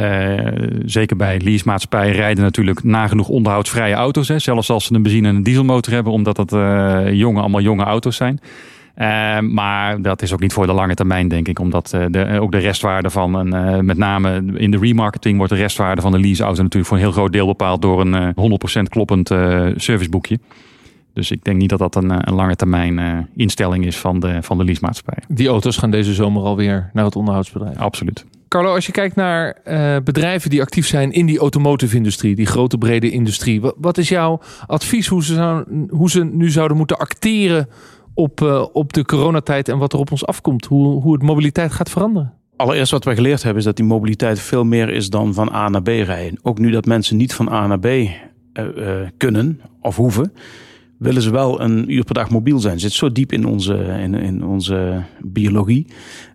zeker 0.84 1.16
bij 1.16 1.40
leasemaatschappijen 1.40 2.14
rijden 2.14 2.44
natuurlijk 2.44 2.84
nagenoeg 2.84 3.28
onderhoudsvrije 3.28 3.94
auto's. 3.94 4.28
Hè, 4.28 4.38
zelfs 4.38 4.70
als 4.70 4.84
ze 4.84 4.94
een 4.94 5.02
benzine- 5.02 5.28
en 5.28 5.34
een 5.34 5.42
dieselmotor 5.42 5.92
hebben, 5.92 6.12
omdat 6.12 6.36
dat 6.36 6.50
jonge, 7.12 7.40
allemaal 7.40 7.60
jonge 7.60 7.84
auto's 7.84 8.16
zijn. 8.16 8.40
Uh, 9.00 9.38
maar 9.38 10.02
dat 10.02 10.22
is 10.22 10.32
ook 10.32 10.40
niet 10.40 10.52
voor 10.52 10.66
de 10.66 10.72
lange 10.72 10.94
termijn, 10.94 11.28
denk 11.28 11.48
ik. 11.48 11.58
Omdat 11.58 11.92
uh, 11.94 12.04
de, 12.10 12.38
ook 12.40 12.52
de 12.52 12.58
restwaarde 12.58 13.10
van 13.10 13.34
een, 13.34 13.54
uh, 13.54 13.78
met 13.78 13.96
name 13.96 14.42
in 14.54 14.70
de 14.70 14.78
remarketing 14.78 15.36
wordt 15.36 15.52
de 15.52 15.58
restwaarde 15.58 16.00
van 16.00 16.12
de 16.12 16.18
leaseauto 16.18 16.62
natuurlijk 16.62 16.86
voor 16.86 16.96
een 16.96 17.02
heel 17.02 17.12
groot 17.12 17.32
deel 17.32 17.46
bepaald 17.46 17.82
door 17.82 18.00
een 18.00 18.34
100% 18.78 18.82
kloppend 18.88 19.28
serviceboekje. 19.76 20.38
Dus 21.12 21.30
ik 21.30 21.44
denk 21.44 21.56
niet 21.56 21.68
dat 21.68 21.78
dat 21.78 21.94
een, 21.94 22.28
een 22.28 22.34
lange 22.34 22.56
termijn 22.56 23.28
instelling 23.36 23.86
is 23.86 23.96
van 23.98 24.20
de, 24.20 24.42
van 24.42 24.58
de 24.58 24.64
leasemaatschappij. 24.64 25.22
Die 25.28 25.48
auto's 25.48 25.76
gaan 25.76 25.90
deze 25.90 26.14
zomer 26.14 26.42
alweer 26.42 26.90
naar 26.92 27.04
het 27.04 27.16
onderhoudsbedrijf. 27.16 27.76
Absoluut. 27.76 28.26
Carlo, 28.48 28.74
als 28.74 28.86
je 28.86 28.92
kijkt 28.92 29.16
naar 29.16 29.56
bedrijven 30.04 30.50
die 30.50 30.60
actief 30.60 30.86
zijn 30.86 31.12
in 31.12 31.26
die 31.26 31.38
automotive 31.38 31.96
industrie, 31.96 32.34
die 32.34 32.46
grote 32.46 32.78
brede 32.78 33.10
industrie. 33.10 33.60
Wat, 33.60 33.74
wat 33.78 33.98
is 33.98 34.08
jouw 34.08 34.40
advies 34.66 35.06
hoe 35.06 35.24
ze, 35.24 35.34
zou, 35.34 35.64
hoe 35.90 36.10
ze 36.10 36.24
nu 36.24 36.50
zouden 36.50 36.76
moeten 36.76 36.98
acteren 36.98 37.68
op, 38.14 38.40
uh, 38.40 38.66
op 38.72 38.92
de 38.92 39.04
coronatijd 39.04 39.68
en 39.68 39.78
wat 39.78 39.92
er 39.92 39.98
op 39.98 40.10
ons 40.10 40.26
afkomt. 40.26 40.66
Hoe, 40.66 41.02
hoe 41.02 41.12
het 41.12 41.22
mobiliteit 41.22 41.72
gaat 41.72 41.90
veranderen. 41.90 42.32
Allereerst 42.56 42.90
wat 42.90 43.04
we 43.04 43.14
geleerd 43.14 43.42
hebben 43.42 43.58
is 43.58 43.64
dat 43.64 43.76
die 43.76 43.84
mobiliteit 43.84 44.40
veel 44.40 44.64
meer 44.64 44.88
is 44.88 45.10
dan 45.10 45.34
van 45.34 45.52
A 45.52 45.68
naar 45.68 45.82
B 45.82 45.86
rijden. 45.86 46.38
Ook 46.42 46.58
nu 46.58 46.70
dat 46.70 46.84
mensen 46.84 47.16
niet 47.16 47.34
van 47.34 47.48
A 47.48 47.66
naar 47.66 47.78
B 47.78 47.86
uh, 47.86 48.08
uh, 48.54 49.08
kunnen 49.16 49.60
of 49.80 49.96
hoeven 49.96 50.32
willen 51.00 51.22
ze 51.22 51.30
wel 51.30 51.60
een 51.60 51.92
uur 51.92 52.04
per 52.04 52.14
dag 52.14 52.30
mobiel 52.30 52.58
zijn. 52.58 52.80
Zit 52.80 52.92
zo 52.92 53.12
diep 53.12 53.32
in 53.32 53.46
onze, 53.46 53.74
in, 53.74 54.14
in 54.14 54.44
onze 54.44 55.02
biologie. 55.20 55.86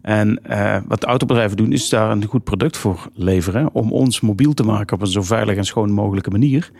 En 0.01 0.39
uh, 0.49 0.77
wat 0.87 1.01
de 1.01 1.07
autobedrijven 1.07 1.57
doen, 1.57 1.71
is 1.71 1.89
daar 1.89 2.11
een 2.11 2.25
goed 2.25 2.43
product 2.43 2.77
voor 2.77 3.09
leveren. 3.13 3.73
Om 3.73 3.91
ons 3.91 4.21
mobiel 4.21 4.53
te 4.53 4.63
maken 4.63 4.95
op 4.95 5.01
een 5.01 5.07
zo 5.07 5.21
veilig 5.21 5.55
en 5.57 5.65
schoon 5.65 5.91
mogelijke 5.91 6.29
manier. 6.29 6.71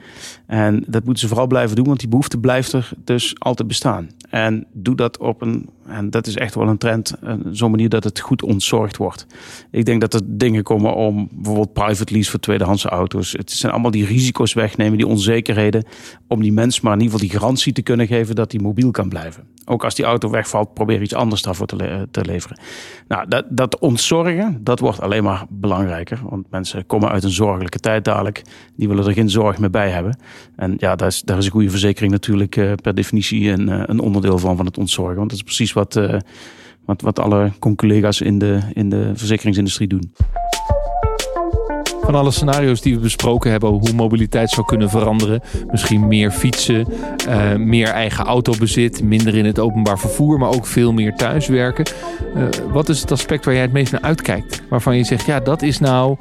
En 0.46 0.84
dat 0.88 1.04
moeten 1.04 1.22
ze 1.22 1.28
vooral 1.28 1.48
blijven 1.48 1.76
doen, 1.76 1.86
want 1.86 2.00
die 2.00 2.10
behoefte 2.10 2.40
blijft 2.40 2.74
er 2.74 2.90
dus 3.04 3.36
altijd 3.40 3.68
bestaan. 3.68 4.10
En 4.30 4.68
doe 4.74 4.96
dat 4.96 5.18
op 5.18 5.42
een, 5.42 5.70
en 5.88 6.10
dat 6.10 6.28
is 6.28 6.36
echt 6.36 6.56
wel 6.56 6.68
een 6.68 6.78
trend, 6.78 7.16
zo'n 7.52 7.72
manier 7.72 7.90
dat 7.90 8.04
het 8.04 8.20
goed 8.20 8.44
ontzorgd 8.44 8.98
wordt. 8.98 9.28
Ik 9.72 9.86
denk 9.86 10.02
dat 10.02 10.14
er 10.14 10.22
dingen 10.24 10.64
komen 10.64 10.96
om 10.96 11.30
bijvoorbeeld 11.32 11.74
private 11.74 12.14
lease 12.14 12.30
voor 12.30 12.40
tweedehandse 12.40 12.90
auto's. 12.90 13.32
Het 13.32 13.52
zijn 13.52 13.72
allemaal 13.72 13.92
die 13.92 14.06
risico's 14.06 14.54
wegnemen, 14.54 14.98
die 14.98 15.08
onzekerheden. 15.08 15.86
Om 16.28 16.42
die 16.42 16.52
mensen 16.52 16.82
maar 16.84 16.94
in 16.94 17.00
ieder 17.00 17.14
geval 17.14 17.30
die 17.30 17.40
garantie 17.40 17.74
te 17.74 17.82
kunnen 17.82 18.08
geven 18.08 18.36
dat 18.36 18.52
die 18.52 18.62
mobiel 18.62 18.92
kan 18.92 19.10
blijven. 19.10 19.44
Ook 19.66 19.84
als 19.84 19.96
die 19.96 20.06
auto 20.06 20.30
wegvalt, 20.30 20.74
probeer 20.74 21.02
iets 21.02 21.14
anders 21.14 21.42
daarvoor 21.42 21.68
te, 21.68 21.76
le 21.76 22.08
te 22.12 22.26
leveren. 22.26 22.60
Nou, 23.08 23.28
dat, 23.28 23.46
dat 23.50 23.80
ontzorgen, 23.80 24.60
dat 24.64 24.80
wordt 24.80 25.02
alleen 25.02 25.24
maar 25.24 25.46
belangrijker. 25.50 26.20
Want 26.30 26.52
mensen 26.52 26.86
komen 26.86 27.10
uit 27.10 27.24
een 27.24 27.30
zorgelijke 27.30 27.80
tijd 27.80 28.06
dadelijk. 28.06 28.42
Die 28.76 28.88
willen 28.88 29.06
er 29.06 29.14
geen 29.14 29.30
zorg 29.30 29.58
meer 29.58 29.70
bij 29.70 29.90
hebben. 29.90 30.18
En 30.56 30.76
ja, 30.78 30.96
daar 30.96 31.08
is, 31.08 31.22
daar 31.22 31.38
is 31.38 31.46
een 31.46 31.52
goede 31.52 31.70
verzekering 31.70 32.12
natuurlijk 32.12 32.56
uh, 32.56 32.72
per 32.82 32.96
definitie 32.96 33.50
een, 33.50 33.90
een 33.90 34.00
onderdeel 34.00 34.38
van, 34.38 34.58
van 34.58 34.66
het 34.66 34.78
ontzorgen. 34.78 35.16
Want 35.16 35.30
dat 35.30 35.38
is 35.38 35.44
precies 35.44 35.74
wat, 35.76 35.96
uh, 35.96 36.20
wat, 36.86 37.02
wat 37.02 37.20
alle 37.20 37.52
collega's 37.76 38.22
in 38.22 38.40
de, 38.40 38.60
in 38.74 38.90
de 38.90 39.12
verzekeringsindustrie 39.14 39.88
doen. 39.88 40.14
Van 42.02 42.16
alle 42.16 42.32
scenario's 42.32 42.82
die 42.82 42.96
we 42.96 43.02
besproken 43.02 43.52
hebben, 43.52 43.70
hoe 43.70 43.94
mobiliteit 43.94 44.50
zou 44.50 44.66
kunnen 44.66 44.90
veranderen. 44.90 45.42
Misschien 45.72 46.08
meer 46.08 46.32
fietsen, 46.32 46.88
uh, 47.28 47.56
meer 47.56 47.88
eigen 47.88 48.26
autobezit, 48.26 49.04
minder 49.04 49.36
in 49.36 49.46
het 49.46 49.60
openbaar 49.60 50.00
vervoer, 50.00 50.40
maar 50.40 50.50
ook 50.50 50.66
veel 50.66 50.94
meer 50.94 51.16
thuiswerken. 51.16 51.86
Uh, 52.36 52.48
wat 52.72 52.90
is 52.90 53.02
het 53.02 53.12
aspect 53.12 53.46
waar 53.46 53.54
jij 53.54 53.64
het 53.64 53.74
meest 53.74 53.92
naar 53.92 54.02
uitkijkt? 54.02 54.64
Waarvan 54.70 54.98
je 54.98 55.04
zegt, 55.04 55.26
ja, 55.26 55.40
dat 55.40 55.62
is 55.62 55.80
nou 55.80 56.18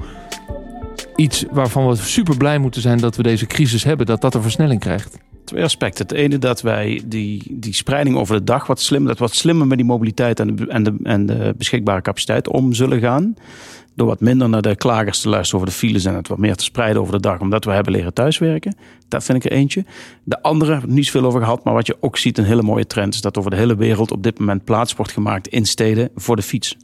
iets 1.16 1.44
waarvan 1.50 1.88
we 1.88 1.96
super 1.96 2.36
blij 2.36 2.58
moeten 2.58 2.80
zijn 2.80 2.98
dat 2.98 3.16
we 3.16 3.22
deze 3.22 3.46
crisis 3.46 3.84
hebben, 3.84 4.06
dat 4.06 4.20
dat 4.20 4.34
een 4.34 4.42
versnelling 4.42 4.80
krijgt. 4.80 5.18
Twee 5.44 5.62
aspecten. 5.62 6.06
Het 6.06 6.16
ene 6.16 6.38
dat 6.38 6.62
wij 6.62 7.02
die, 7.04 7.42
die 7.50 7.74
spreiding 7.74 8.16
over 8.16 8.36
de 8.36 8.44
dag 8.44 8.66
wat 8.66 8.80
slimmer, 8.80 9.08
dat 9.08 9.18
wat 9.18 9.34
slimmer 9.34 9.66
met 9.66 9.76
die 9.76 9.86
mobiliteit 9.86 10.40
en 10.40 10.56
de, 10.56 10.66
en, 10.66 10.82
de, 10.82 10.94
en 11.02 11.26
de 11.26 11.54
beschikbare 11.58 12.02
capaciteit 12.02 12.48
om 12.48 12.72
zullen 12.72 13.00
gaan. 13.00 13.36
door 13.94 14.06
wat 14.06 14.20
minder 14.20 14.48
naar 14.48 14.62
de 14.62 14.76
klagers 14.76 15.20
te 15.20 15.28
luisteren 15.28 15.60
over 15.60 15.72
de 15.72 15.78
files 15.78 16.04
en 16.04 16.14
het 16.14 16.28
wat 16.28 16.38
meer 16.38 16.56
te 16.56 16.64
spreiden 16.64 17.00
over 17.00 17.14
de 17.14 17.20
dag, 17.20 17.40
omdat 17.40 17.64
we 17.64 17.70
hebben 17.70 17.92
leren 17.92 18.14
thuiswerken. 18.14 18.76
Dat 19.08 19.24
vind 19.24 19.44
ik 19.44 19.50
er 19.50 19.56
eentje. 19.56 19.84
De 20.24 20.42
andere, 20.42 20.80
niet 20.86 21.04
zoveel 21.06 21.24
over 21.24 21.40
gehad, 21.40 21.64
maar 21.64 21.74
wat 21.74 21.86
je 21.86 21.96
ook 22.00 22.18
ziet, 22.18 22.38
een 22.38 22.44
hele 22.44 22.62
mooie 22.62 22.86
trend, 22.86 23.14
is 23.14 23.20
dat 23.20 23.38
over 23.38 23.50
de 23.50 23.56
hele 23.56 23.76
wereld 23.76 24.12
op 24.12 24.22
dit 24.22 24.38
moment 24.38 24.64
plaats 24.64 24.94
wordt 24.94 25.12
gemaakt 25.12 25.48
in 25.48 25.66
steden 25.66 26.10
voor 26.14 26.36
de 26.36 26.42
fiets 26.42 26.76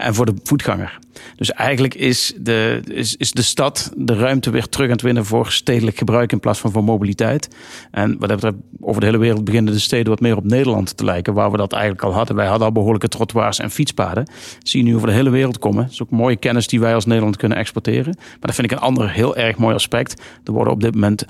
en 0.00 0.14
voor 0.14 0.26
de 0.26 0.34
voetganger. 0.42 0.98
Dus 1.36 1.52
eigenlijk 1.52 1.94
is 1.94 2.32
de, 2.36 2.82
is, 2.86 3.16
is 3.16 3.32
de 3.32 3.42
stad 3.42 3.92
de 3.96 4.14
ruimte 4.14 4.50
weer 4.50 4.68
terug 4.68 4.86
aan 4.86 4.92
het 4.92 5.02
winnen 5.02 5.24
voor 5.24 5.52
stedelijk 5.52 5.98
gebruik 5.98 6.32
in 6.32 6.40
plaats 6.40 6.58
van 6.58 6.70
voor 6.72 6.84
mobiliteit. 6.84 7.48
En 7.90 8.10
wat 8.18 8.28
dat 8.28 8.40
betreft, 8.40 8.56
over 8.80 9.00
de 9.00 9.06
hele 9.06 9.18
wereld 9.18 9.44
beginnen 9.44 9.72
de 9.72 9.78
steden 9.78 10.08
wat 10.08 10.20
meer 10.20 10.36
op 10.36 10.44
Nederland 10.44 10.96
te 10.96 11.04
lijken, 11.04 11.34
waar 11.34 11.50
we 11.50 11.56
dat 11.56 11.72
eigenlijk 11.72 12.02
al 12.02 12.12
hadden. 12.12 12.36
Wij 12.36 12.46
hadden 12.46 12.66
al 12.66 12.72
behoorlijke 12.72 13.08
trottoirs 13.08 13.58
en 13.58 13.70
fietspaden. 13.70 14.30
Zie 14.62 14.84
je 14.84 14.90
nu 14.90 14.94
over 14.94 15.06
de 15.06 15.14
hele 15.14 15.30
wereld 15.30 15.58
komen. 15.58 15.82
Dat 15.82 15.92
is 15.92 16.02
ook 16.02 16.10
mooie 16.10 16.36
kennis 16.36 16.66
die 16.66 16.80
wij 16.80 16.94
als 16.94 17.06
Nederland 17.06 17.36
kunnen 17.36 17.58
exporteren. 17.58 18.14
Maar 18.16 18.38
dat 18.40 18.54
vind 18.54 18.72
ik 18.72 18.78
een 18.78 18.84
ander 18.84 19.10
heel 19.10 19.36
erg 19.36 19.56
mooi 19.56 19.74
aspect. 19.74 20.22
Er 20.44 20.52
worden 20.52 20.72
op 20.72 20.80
dit 20.80 20.94
moment 20.94 21.24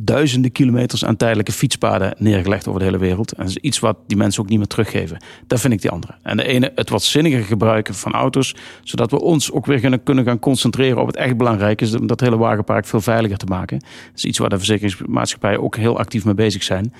duizenden 0.00 0.52
kilometers 0.52 1.04
aan 1.04 1.16
tijdelijke 1.16 1.52
fietspaden 1.52 2.14
neergelegd 2.18 2.68
over 2.68 2.80
de 2.80 2.86
hele 2.86 2.98
wereld. 2.98 3.32
En 3.32 3.42
dat 3.42 3.48
is 3.48 3.56
iets 3.56 3.78
wat 3.78 3.96
die 4.06 4.16
mensen 4.16 4.42
ook 4.42 4.48
niet 4.48 4.58
meer 4.58 4.66
teruggeven. 4.66 5.22
Dat 5.46 5.60
vind 5.60 5.72
ik 5.72 5.80
die 5.80 5.90
andere. 5.90 6.14
En 6.22 6.36
de 6.36 6.44
ene, 6.44 6.72
het 6.74 6.90
wat 6.90 7.02
zinniger 7.02 7.44
gebruiken 7.44 7.94
van 7.94 8.12
auto's, 8.12 8.54
zodat 8.82 9.10
we 9.10 9.20
ons 9.20 9.52
ook 9.52 9.66
weer 9.66 9.98
kunnen 9.98 10.24
gaan 10.24 10.38
concentreren 10.38 11.00
op 11.00 11.06
het 11.06 11.16
echt 11.16 11.36
belangrijk 11.36 11.80
is, 11.80 11.94
om 11.94 12.06
dat 12.06 12.20
hele 12.20 12.36
wagenpark 12.36 12.86
veel 12.86 13.00
veiliger 13.00 13.38
te 13.38 13.46
maken. 13.46 13.78
Dat 13.78 13.88
is 14.14 14.24
iets 14.24 14.38
waar 14.38 14.48
de 14.48 14.56
verzekeringsmaatschappijen 14.56 15.62
ook 15.62 15.76
heel 15.76 15.98
actief 15.98 16.24
mee 16.24 16.34
bezig 16.34 16.62
zijn. 16.62 16.92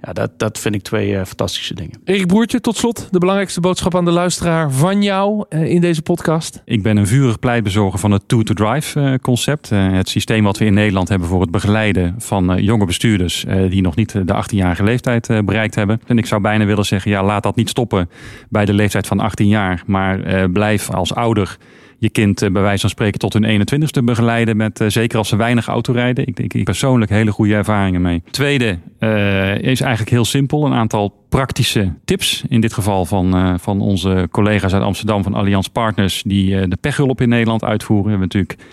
Ja, 0.00 0.12
dat, 0.12 0.30
dat 0.36 0.58
vind 0.58 0.74
ik 0.74 0.82
twee 0.82 1.10
uh, 1.10 1.24
fantastische 1.24 1.74
dingen. 1.74 2.00
Erik 2.04 2.26
Boertje, 2.26 2.60
tot 2.60 2.76
slot 2.76 3.08
de 3.10 3.18
belangrijkste 3.18 3.60
boodschap 3.60 3.94
aan 3.94 4.04
de 4.04 4.10
luisteraar 4.10 4.70
van 4.70 5.02
jou 5.02 5.44
uh, 5.50 5.70
in 5.70 5.80
deze 5.80 6.02
podcast. 6.02 6.62
Ik 6.64 6.82
ben 6.82 6.96
een 6.96 7.06
vurig 7.06 7.38
pleitbezorger 7.38 7.98
van 7.98 8.10
het 8.10 8.22
Two-to-Drive 8.26 9.00
uh, 9.00 9.14
concept. 9.22 9.70
het 9.70 10.08
systeem 10.08 10.44
wat 10.44 10.58
we 10.58 10.64
in 10.64 10.74
Nederland 10.74 11.08
hebben 11.08 11.28
voor 11.28 11.40
het 11.40 11.50
begeleiden 11.50 12.14
van 12.18 12.62
jonge 12.62 12.84
bestuurders 12.84 13.44
die 13.68 13.82
nog 13.82 13.96
niet 13.96 14.12
de 14.12 14.44
18-jarige 14.44 14.84
leeftijd 14.84 15.26
bereikt 15.44 15.74
hebben. 15.74 16.00
En 16.06 16.18
ik 16.18 16.26
zou 16.26 16.40
bijna 16.40 16.64
willen 16.64 16.84
zeggen, 16.84 17.10
ja, 17.10 17.24
laat 17.24 17.42
dat 17.42 17.56
niet 17.56 17.68
stoppen 17.68 18.10
bij 18.48 18.64
de 18.64 18.72
leeftijd 18.72 19.06
van 19.06 19.20
18 19.20 19.48
jaar, 19.48 19.82
maar 19.86 20.50
blijf 20.50 20.90
als 20.90 21.14
ouder 21.14 21.56
je 21.98 22.10
kind 22.10 22.38
bij 22.38 22.62
wijze 22.62 22.80
van 22.80 22.90
spreken 22.90 23.18
tot 23.18 23.32
hun 23.32 23.60
21ste 23.60 24.04
begeleiden. 24.04 24.56
Met, 24.56 24.84
zeker 24.86 25.18
als 25.18 25.28
ze 25.28 25.36
weinig 25.36 25.66
autorijden. 25.66 26.26
Ik 26.26 26.36
denk 26.36 26.54
ik 26.54 26.64
persoonlijk 26.64 27.10
hele 27.10 27.32
goede 27.32 27.54
ervaringen 27.54 28.00
mee. 28.00 28.22
Tweede 28.30 28.78
uh, 29.00 29.58
is 29.58 29.80
eigenlijk 29.80 30.10
heel 30.10 30.24
simpel. 30.24 30.66
Een 30.66 30.72
aantal 30.72 31.24
praktische 31.28 31.92
tips. 32.04 32.44
In 32.48 32.60
dit 32.60 32.72
geval 32.72 33.04
van, 33.04 33.58
van 33.60 33.80
onze 33.80 34.28
collega's 34.30 34.72
uit 34.72 34.82
Amsterdam 34.82 35.22
van 35.22 35.34
Allianz 35.34 35.66
Partners. 35.66 36.22
Die 36.26 36.68
de 36.68 36.76
pechhulp 36.80 37.20
in 37.20 37.28
Nederland 37.28 37.64
uitvoeren. 37.64 38.04
We 38.04 38.10
hebben 38.10 38.28
natuurlijk 38.28 38.68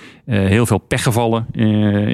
heel 0.52 0.66
veel 0.66 0.78
pechgevallen 0.78 1.46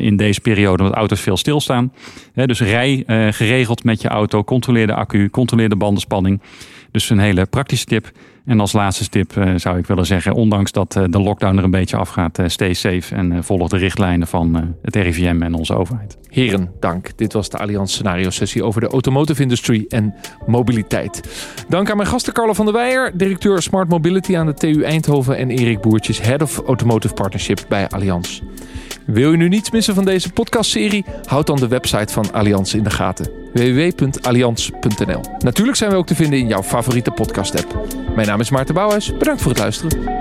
in 0.01 0.17
deze 0.17 0.41
periode. 0.41 0.83
Omdat 0.83 0.97
auto's 0.97 1.21
veel 1.21 1.37
stilstaan. 1.37 1.93
dus 2.33 2.61
rij 2.61 3.03
geregeld 3.31 3.83
met 3.83 4.01
je 4.01 4.07
auto. 4.07 4.43
Controleer 4.43 4.87
de 4.87 4.93
accu. 4.93 5.29
Controleer 5.29 5.69
de 5.69 5.75
bandenspanning. 5.75 6.41
Dus 6.91 7.09
een 7.09 7.19
hele 7.19 7.45
praktische 7.45 7.85
tip. 7.85 8.11
En 8.49 8.59
als 8.59 8.71
laatste 8.71 9.09
tip 9.09 9.35
uh, 9.35 9.53
zou 9.55 9.77
ik 9.77 9.85
willen 9.85 10.05
zeggen, 10.05 10.33
ondanks 10.33 10.71
dat 10.71 10.95
uh, 10.95 11.03
de 11.09 11.19
lockdown 11.19 11.57
er 11.57 11.63
een 11.63 11.71
beetje 11.71 11.97
afgaat, 11.97 12.39
uh, 12.39 12.47
stay 12.47 12.73
safe 12.73 13.15
en 13.15 13.43
volg 13.43 13.69
de 13.69 13.77
richtlijnen 13.77 14.27
van 14.27 14.75
het 14.81 14.95
RIVM 14.95 15.41
en 15.41 15.53
onze 15.53 15.75
overheid. 15.75 16.17
Heren, 16.27 16.71
dank. 16.79 17.17
Dit 17.17 17.33
was 17.33 17.49
de 17.49 17.57
Allianz 17.57 17.93
Scenario 17.93 18.29
Sessie 18.29 18.63
over 18.63 18.81
de 18.81 18.87
automotive 18.87 19.41
industry 19.41 19.85
en 19.87 20.13
mobiliteit. 20.45 21.21
Dank 21.67 21.89
aan 21.89 21.97
mijn 21.97 22.09
gasten 22.09 22.33
Carlo 22.33 22.53
van 22.53 22.65
der 22.65 22.73
Weijer, 22.73 23.17
directeur 23.17 23.61
Smart 23.61 23.89
Mobility 23.89 24.37
aan 24.37 24.45
de 24.45 24.53
TU 24.53 24.83
Eindhoven 24.83 25.37
en 25.37 25.49
Erik 25.49 25.81
Boertjes, 25.81 26.21
Head 26.21 26.41
of 26.41 26.57
Automotive 26.57 27.13
Partnership 27.13 27.65
bij 27.67 27.87
Allianz. 27.89 28.41
Wil 29.05 29.31
je 29.31 29.37
nu 29.37 29.47
niets 29.47 29.71
missen 29.71 29.95
van 29.95 30.05
deze 30.05 30.31
podcastserie? 30.31 31.05
Houd 31.25 31.47
dan 31.47 31.57
de 31.57 31.67
website 31.67 32.13
van 32.13 32.33
Allianz 32.33 32.73
in 32.73 32.83
de 32.83 32.89
gaten. 32.89 33.38
www.allianz.nl 33.53 35.21
Natuurlijk 35.39 35.77
zijn 35.77 35.91
we 35.91 35.97
ook 35.97 36.07
te 36.07 36.15
vinden 36.15 36.39
in 36.39 36.47
jouw 36.47 36.63
favoriete 36.63 37.11
podcast 37.11 37.63
app. 37.63 37.87
Mijn 38.15 38.27
naam 38.27 38.39
is 38.39 38.49
Maarten 38.49 38.75
Bouwhuis. 38.75 39.17
Bedankt 39.17 39.41
voor 39.41 39.51
het 39.51 39.59
luisteren. 39.59 40.19